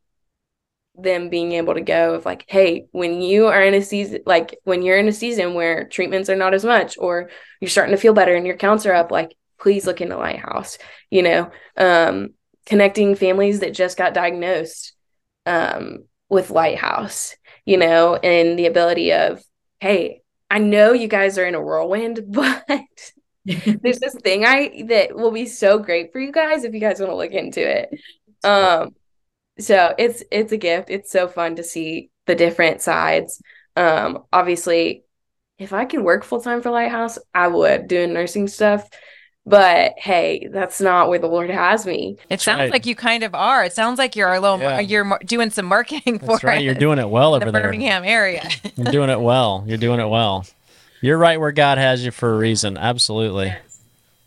them 0.98 1.28
being 1.28 1.52
able 1.52 1.74
to 1.74 1.80
go 1.80 2.14
of 2.14 2.24
like 2.24 2.44
hey 2.48 2.86
when 2.92 3.20
you 3.20 3.46
are 3.46 3.62
in 3.62 3.74
a 3.74 3.82
season 3.82 4.20
like 4.24 4.58
when 4.64 4.82
you're 4.82 4.98
in 4.98 5.08
a 5.08 5.12
season 5.12 5.52
where 5.52 5.86
treatments 5.88 6.30
are 6.30 6.36
not 6.36 6.54
as 6.54 6.64
much 6.64 6.96
or 6.98 7.28
you're 7.60 7.68
starting 7.68 7.94
to 7.94 8.00
feel 8.00 8.14
better 8.14 8.34
and 8.34 8.46
your 8.46 8.56
counts 8.56 8.86
are 8.86 8.94
up 8.94 9.10
like 9.10 9.36
please 9.58 9.86
look 9.86 10.00
into 10.00 10.16
Lighthouse. 10.16 10.78
You 11.10 11.22
know, 11.22 11.50
um, 11.76 12.30
connecting 12.66 13.14
families 13.14 13.60
that 13.60 13.74
just 13.74 13.96
got 13.96 14.14
diagnosed 14.14 14.94
um, 15.44 16.04
with 16.28 16.50
Lighthouse, 16.50 17.36
you 17.64 17.76
know, 17.76 18.16
and 18.16 18.58
the 18.58 18.66
ability 18.66 19.12
of, 19.12 19.42
hey, 19.80 20.22
I 20.50 20.58
know 20.58 20.92
you 20.92 21.08
guys 21.08 21.38
are 21.38 21.46
in 21.46 21.54
a 21.54 21.60
whirlwind, 21.60 22.24
but 22.28 22.64
there's 23.44 23.98
this 23.98 24.14
thing 24.14 24.44
I 24.44 24.84
that 24.88 25.16
will 25.16 25.30
be 25.30 25.46
so 25.46 25.78
great 25.78 26.12
for 26.12 26.20
you 26.20 26.32
guys 26.32 26.64
if 26.64 26.74
you 26.74 26.80
guys 26.80 27.00
want 27.00 27.10
to 27.10 27.16
look 27.16 27.32
into 27.32 27.68
it. 27.68 27.90
Um, 28.44 28.94
so 29.58 29.94
it's 29.98 30.22
it's 30.30 30.52
a 30.52 30.56
gift. 30.56 30.90
It's 30.90 31.10
so 31.10 31.28
fun 31.28 31.56
to 31.56 31.62
see 31.62 32.10
the 32.26 32.34
different 32.34 32.82
sides. 32.82 33.40
Um, 33.76 34.24
obviously, 34.32 35.04
if 35.58 35.72
I 35.72 35.84
could 35.84 36.02
work 36.02 36.24
full 36.24 36.40
time 36.40 36.62
for 36.62 36.70
Lighthouse, 36.70 37.18
I 37.34 37.48
would 37.48 37.88
doing 37.88 38.12
nursing 38.12 38.48
stuff. 38.48 38.88
But 39.48 39.92
hey, 39.96 40.48
that's 40.52 40.80
not 40.80 41.08
where 41.08 41.20
the 41.20 41.28
Lord 41.28 41.50
has 41.50 41.86
me. 41.86 42.16
It 42.28 42.40
sounds 42.40 42.58
right. 42.58 42.70
like 42.72 42.84
you 42.84 42.96
kind 42.96 43.22
of 43.22 43.32
are. 43.32 43.62
It 43.64 43.72
sounds 43.72 43.96
like 43.96 44.16
you're 44.16 44.32
a 44.34 44.40
little, 44.40 44.58
Yeah. 44.58 44.80
you're 44.80 45.04
mar- 45.04 45.20
doing 45.24 45.50
some 45.50 45.66
marketing 45.66 46.18
for 46.20 46.26
That's 46.26 46.42
right. 46.42 46.60
it. 46.60 46.64
You're 46.64 46.74
doing 46.74 46.98
it 46.98 47.08
well 47.08 47.36
in 47.36 47.42
over 47.42 47.52
the 47.52 47.58
there. 47.58 47.68
Birmingham 47.68 48.02
area. 48.04 48.48
You're 48.74 48.90
doing 48.90 49.08
it 49.08 49.20
well. 49.20 49.62
You're 49.64 49.78
doing 49.78 50.00
it 50.00 50.08
well. 50.08 50.46
You're 51.00 51.16
right 51.16 51.38
where 51.38 51.52
God 51.52 51.78
has 51.78 52.04
you 52.04 52.10
for 52.10 52.34
a 52.34 52.36
reason. 52.36 52.76
Absolutely. 52.76 53.54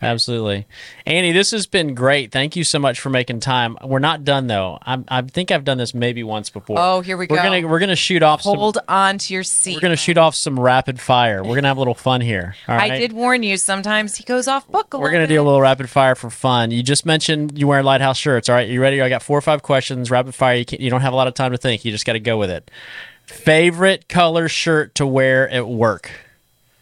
Absolutely. 0.01 0.65
Annie, 1.05 1.33
this 1.33 1.51
has 1.51 1.67
been 1.67 1.93
great. 1.93 2.31
Thank 2.31 2.55
you 2.55 2.63
so 2.63 2.79
much 2.79 3.01
for 3.01 3.09
making 3.09 3.41
time. 3.41 3.77
We're 3.83 3.99
not 3.99 4.23
done 4.23 4.47
though. 4.47 4.79
I, 4.85 5.03
I 5.09 5.21
think 5.23 5.51
I've 5.51 5.65
done 5.65 5.77
this 5.77 5.93
maybe 5.93 6.23
once 6.23 6.49
before. 6.49 6.77
Oh, 6.79 7.01
here 7.01 7.17
we 7.17 7.27
we're 7.29 7.35
go. 7.35 7.43
gonna 7.43 7.67
we're 7.67 7.79
gonna 7.79 7.97
shoot 7.97 8.23
off 8.23 8.41
some 8.41 8.57
Hold 8.57 8.77
on 8.88 9.17
to 9.17 9.33
your 9.33 9.43
seat. 9.43 9.75
we're 9.75 9.81
gonna 9.81 9.97
shoot 9.97 10.17
off 10.17 10.35
some 10.35 10.57
rapid 10.57 11.01
fire. 11.01 11.43
We're 11.43 11.55
gonna 11.55 11.67
have 11.67 11.75
a 11.77 11.81
little 11.81 11.93
fun 11.95 12.21
here. 12.21 12.55
All 12.67 12.75
right. 12.77 12.93
I 12.93 12.97
did 12.97 13.12
warn 13.12 13.43
you. 13.43 13.57
Sometimes 13.57 14.15
he 14.15 14.23
goes 14.23 14.47
off 14.47 14.65
book 14.69 14.93
a 14.93 14.99
We're 14.99 15.12
gonna 15.12 15.23
bit. 15.23 15.35
do 15.35 15.41
a 15.41 15.43
little 15.43 15.62
rapid 15.62 15.89
fire 15.89 16.15
for 16.15 16.29
fun. 16.29 16.71
You 16.71 16.81
just 16.81 17.05
mentioned 17.05 17.57
you 17.59 17.67
wear 17.67 17.83
lighthouse 17.83 18.17
shirts. 18.17 18.47
All 18.47 18.55
right, 18.55 18.69
you 18.69 18.81
ready? 18.81 19.01
I 19.01 19.09
got 19.09 19.21
four 19.21 19.38
or 19.38 19.41
five 19.41 19.63
questions. 19.63 20.09
Rapid 20.09 20.33
fire. 20.33 20.55
You, 20.55 20.65
you 20.79 20.89
don't 20.89 21.01
have 21.01 21.12
a 21.13 21.17
lot 21.17 21.27
of 21.27 21.33
time 21.33 21.51
to 21.51 21.57
think. 21.57 21.83
You 21.83 21.91
just 21.91 22.05
got 22.05 22.13
to 22.13 22.19
go 22.21 22.38
with 22.38 22.49
it. 22.49 22.71
Favorite 23.25 24.07
color 24.07 24.47
shirt 24.47 24.95
to 24.95 25.05
wear 25.05 25.47
at 25.49 25.67
work? 25.67 26.09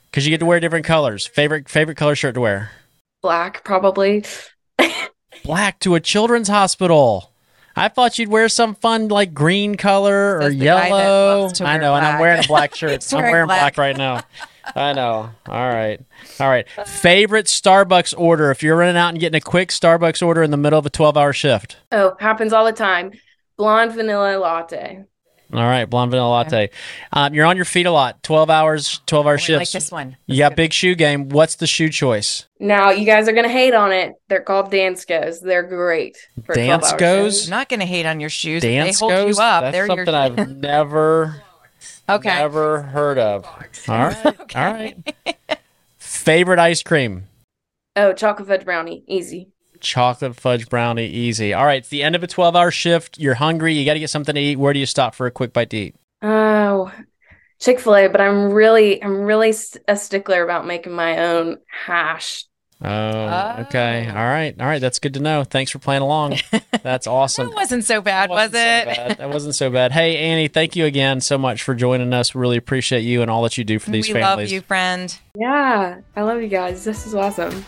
Because 0.10 0.26
you 0.26 0.32
get 0.32 0.40
to 0.40 0.46
wear 0.46 0.60
different 0.60 0.86
colors. 0.86 1.28
Favorite 1.28 1.68
favorite 1.68 1.98
color 1.98 2.16
shirt 2.16 2.36
to 2.36 2.42
wear? 2.42 2.72
Black, 3.22 3.64
probably. 3.64 4.24
Black 5.44 5.80
to 5.80 5.96
a 5.96 6.00
children's 6.00 6.48
hospital. 6.48 7.32
I 7.76 7.90
thought 7.90 8.18
you'd 8.18 8.30
wear 8.30 8.50
some 8.50 8.74
fun 8.74 9.08
like 9.08 9.34
green 9.34 9.76
color 9.76 10.38
or 10.38 10.42
Says 10.44 10.58
the 10.58 10.66
guy 10.66 10.90
that 10.90 10.90
yellow. 10.90 11.50
I 11.60 11.64
wear 11.64 11.80
know, 11.80 11.96
and 11.96 12.06
I'm 12.06 12.20
wearing 12.20 12.44
a 12.44 12.48
black 12.48 12.74
shirt. 12.76 13.04
He's 13.04 13.14
I'm 13.14 13.18
wearing 13.20 13.32
wearing 13.34 13.48
black. 13.48 13.76
black. 13.76 13.78
right 13.78 13.96
now. 13.98 14.22
I 14.76 14.94
know. 14.94 15.30
All 15.48 15.70
right. 15.70 16.00
All 16.40 16.50
right. 16.50 16.68
Favorite 16.88 17.46
Starbucks 17.46 18.14
order 18.18 18.52
if 18.52 18.64
you're 18.64 18.76
running 18.76 18.98
out 18.98 19.10
and 19.10 19.20
getting 19.20 19.38
a 19.38 19.42
quick 19.42 19.70
Starbucks 19.70 20.26
order 20.26 20.42
in 20.44 20.52
the 20.52 20.58
middle 20.58 20.80
of 20.80 20.86
a 20.86 20.90
12 20.90 21.16
hour 21.16 21.34
shift. 21.34 21.78
Oh, 21.92 22.16
happens 22.20 22.52
all 22.52 22.66
the 22.66 22.74
time. 22.74 23.12
Blonde 23.58 23.94
vanilla 23.94 24.38
latte. 24.38 25.06
All 25.54 25.60
right. 25.60 25.86
Blonde 25.86 26.12
vanilla 26.12 26.30
latte. 26.30 26.70
Um, 27.14 27.34
you're 27.34 27.46
on 27.46 27.56
your 27.56 27.66
feet 27.66 27.86
a 27.86 27.92
lot. 27.92 28.22
12 28.24 28.50
hours, 28.50 29.00
12 29.06 29.26
hour 29.26 29.40
I 29.40 29.54
like 29.54 29.72
this 29.72 29.92
one. 29.92 30.18
You 30.26 30.40
got 30.40 30.56
big 30.56 30.74
shoe 30.74 30.94
game. 30.94 31.30
What's 31.30 31.56
the 31.56 31.68
shoe 31.68 31.90
choice? 31.90 32.48
Now, 32.60 32.90
you 32.90 33.06
guys 33.06 33.30
are 33.30 33.32
going 33.32 33.46
to 33.46 33.52
hate 33.52 33.74
on 33.74 33.92
it. 33.92 34.16
They're 34.28 34.42
called 34.42 34.72
Danskos. 34.72 35.42
They're 35.42 35.64
great. 35.64 36.18
For 36.46 36.54
12 36.54 36.70
hour 36.70 36.80
Danskos? 36.80 37.46
I'm 37.46 37.50
not 37.52 37.70
going 37.70 37.80
to 37.80 37.86
hate 37.86 38.06
on 38.06 38.20
your 38.20 38.30
shoes. 38.30 38.62
Dance 38.62 39.00
they 39.00 39.06
hold 39.06 39.12
goes? 39.12 39.38
you 39.38 39.44
up. 39.44 39.62
That's 39.62 39.74
They're 39.74 39.88
something 39.88 40.06
your 40.06 40.16
I've 40.16 40.50
never, 40.58 41.44
okay. 42.10 42.30
never 42.30 42.82
heard 42.82 43.18
of. 43.18 43.46
All 43.46 43.98
right. 43.98 44.26
All 44.56 44.74
right. 44.74 44.98
Favorite 45.98 46.60
ice 46.60 46.84
cream? 46.84 47.24
Oh, 47.96 48.12
chocolate 48.14 48.48
fudge 48.48 48.66
brownie. 48.66 49.04
Easy. 49.08 49.50
Chocolate 49.82 50.36
fudge 50.36 50.70
brownie, 50.70 51.08
easy. 51.08 51.54
All 51.54 51.66
right, 51.66 51.80
it's 51.80 51.90
the 51.90 52.04
end 52.04 52.16
of 52.16 52.24
a 52.24 52.28
12 52.28 52.56
hour 52.56 52.72
shift. 52.72 53.18
You're 53.18 53.36
hungry. 53.36 53.74
You 53.74 53.86
got 53.86 53.94
to 53.94 54.00
get 54.00 54.10
something 54.10 54.36
to 54.36 54.42
eat. 54.42 54.58
Where 54.58 54.74
do 54.74 54.80
you 54.80 54.86
stop 54.86 55.16
for 55.16 55.28
a 55.28 55.32
quick 55.32 55.54
bite 55.54 55.70
to 55.72 55.78
eat? 55.78 55.96
Oh, 56.22 56.92
Chick 57.60 57.80
fil 57.80 57.96
A, 57.96 58.08
but 58.08 58.22
I'm 58.22 58.52
really, 58.52 59.04
I'm 59.04 59.22
really 59.22 59.54
a 59.88 59.96
stickler 59.96 60.44
about 60.44 60.68
making 60.68 60.94
my 60.94 61.18
own 61.26 61.58
hash. 61.68 62.46
Oh, 62.80 62.90
oh, 62.90 63.62
okay. 63.62 64.08
All 64.08 64.16
right. 64.16 64.56
All 64.60 64.68
right. 64.68 64.80
That's 64.80 65.00
good 65.00 65.16
to 65.16 65.20
know. 65.20 65.44
Thanks 65.44 65.72
for 65.72 65.80
playing 65.80 66.04
along. 66.04 66.38
That's 66.84 67.08
awesome. 67.08 67.48
That 67.48 67.56
wasn't 67.56 67.86
so 67.86 68.02
bad, 68.02 68.30
That 68.30 68.34
was 68.34 68.52
wasn't 68.52 68.56
it? 68.56 68.96
So 68.96 69.08
bad. 69.08 69.18
That 69.18 69.30
wasn't 69.30 69.56
so 69.56 69.70
bad. 69.72 69.92
Hey, 69.92 70.18
Annie, 70.18 70.48
thank 70.48 70.76
you 70.76 70.86
again 70.86 71.20
so 71.20 71.40
much 71.40 71.64
for 71.64 71.74
joining 71.74 72.14
us. 72.14 72.36
We 72.36 72.42
really 72.42 72.58
appreciate 72.58 73.02
you 73.02 73.24
and 73.24 73.32
all 73.32 73.42
that 73.44 73.58
you 73.58 73.64
do 73.64 73.80
for 73.80 73.90
these 73.90 74.08
we 74.08 74.14
families. 74.14 74.38
We 74.38 74.44
love 74.44 74.52
you, 74.52 74.62
friend. 74.62 75.20
Yeah, 75.36 76.02
I 76.16 76.22
love 76.22 76.40
you 76.40 76.50
guys. 76.50 76.84
This 76.84 77.08
is 77.08 77.16
awesome. 77.16 77.66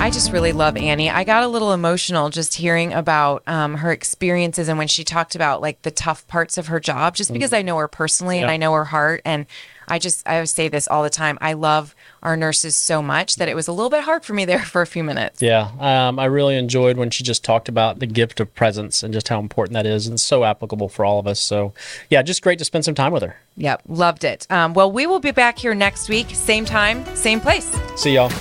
I 0.00 0.08
just 0.08 0.32
really 0.32 0.52
love 0.52 0.78
Annie. 0.78 1.10
I 1.10 1.24
got 1.24 1.42
a 1.42 1.46
little 1.46 1.74
emotional 1.74 2.30
just 2.30 2.54
hearing 2.54 2.94
about 2.94 3.42
um, 3.46 3.74
her 3.74 3.92
experiences 3.92 4.66
and 4.66 4.78
when 4.78 4.88
she 4.88 5.04
talked 5.04 5.34
about 5.34 5.60
like 5.60 5.82
the 5.82 5.90
tough 5.90 6.26
parts 6.26 6.56
of 6.56 6.68
her 6.68 6.80
job, 6.80 7.14
just 7.14 7.30
because 7.30 7.52
I 7.52 7.60
know 7.60 7.76
her 7.76 7.86
personally 7.86 8.38
and 8.38 8.50
I 8.50 8.56
know 8.56 8.72
her 8.72 8.86
heart. 8.86 9.20
And 9.26 9.44
I 9.88 9.98
just, 9.98 10.26
I 10.26 10.42
say 10.44 10.68
this 10.68 10.88
all 10.88 11.02
the 11.02 11.10
time. 11.10 11.36
I 11.42 11.52
love 11.52 11.94
our 12.22 12.34
nurses 12.34 12.76
so 12.76 13.02
much 13.02 13.36
that 13.36 13.50
it 13.50 13.54
was 13.54 13.68
a 13.68 13.72
little 13.72 13.90
bit 13.90 14.02
hard 14.02 14.24
for 14.24 14.32
me 14.32 14.44
there 14.46 14.60
for 14.60 14.80
a 14.80 14.86
few 14.86 15.04
minutes. 15.04 15.42
Yeah, 15.42 15.70
um, 15.78 16.18
I 16.18 16.24
really 16.24 16.56
enjoyed 16.56 16.96
when 16.96 17.10
she 17.10 17.22
just 17.22 17.44
talked 17.44 17.68
about 17.68 17.98
the 17.98 18.06
gift 18.06 18.40
of 18.40 18.54
presence 18.54 19.02
and 19.02 19.12
just 19.12 19.28
how 19.28 19.38
important 19.38 19.74
that 19.74 19.84
is, 19.84 20.06
and 20.06 20.18
so 20.18 20.44
applicable 20.44 20.88
for 20.88 21.04
all 21.04 21.18
of 21.18 21.26
us. 21.26 21.38
So, 21.38 21.74
yeah, 22.08 22.22
just 22.22 22.40
great 22.40 22.58
to 22.60 22.64
spend 22.64 22.86
some 22.86 22.94
time 22.94 23.12
with 23.12 23.22
her. 23.22 23.36
Yep, 23.58 23.82
loved 23.86 24.24
it. 24.24 24.46
Um, 24.48 24.72
well, 24.72 24.90
we 24.90 25.06
will 25.06 25.20
be 25.20 25.30
back 25.30 25.58
here 25.58 25.74
next 25.74 26.08
week, 26.08 26.30
same 26.30 26.64
time, 26.64 27.04
same 27.14 27.38
place. 27.38 27.70
See 27.96 28.14
y'all. 28.14 28.32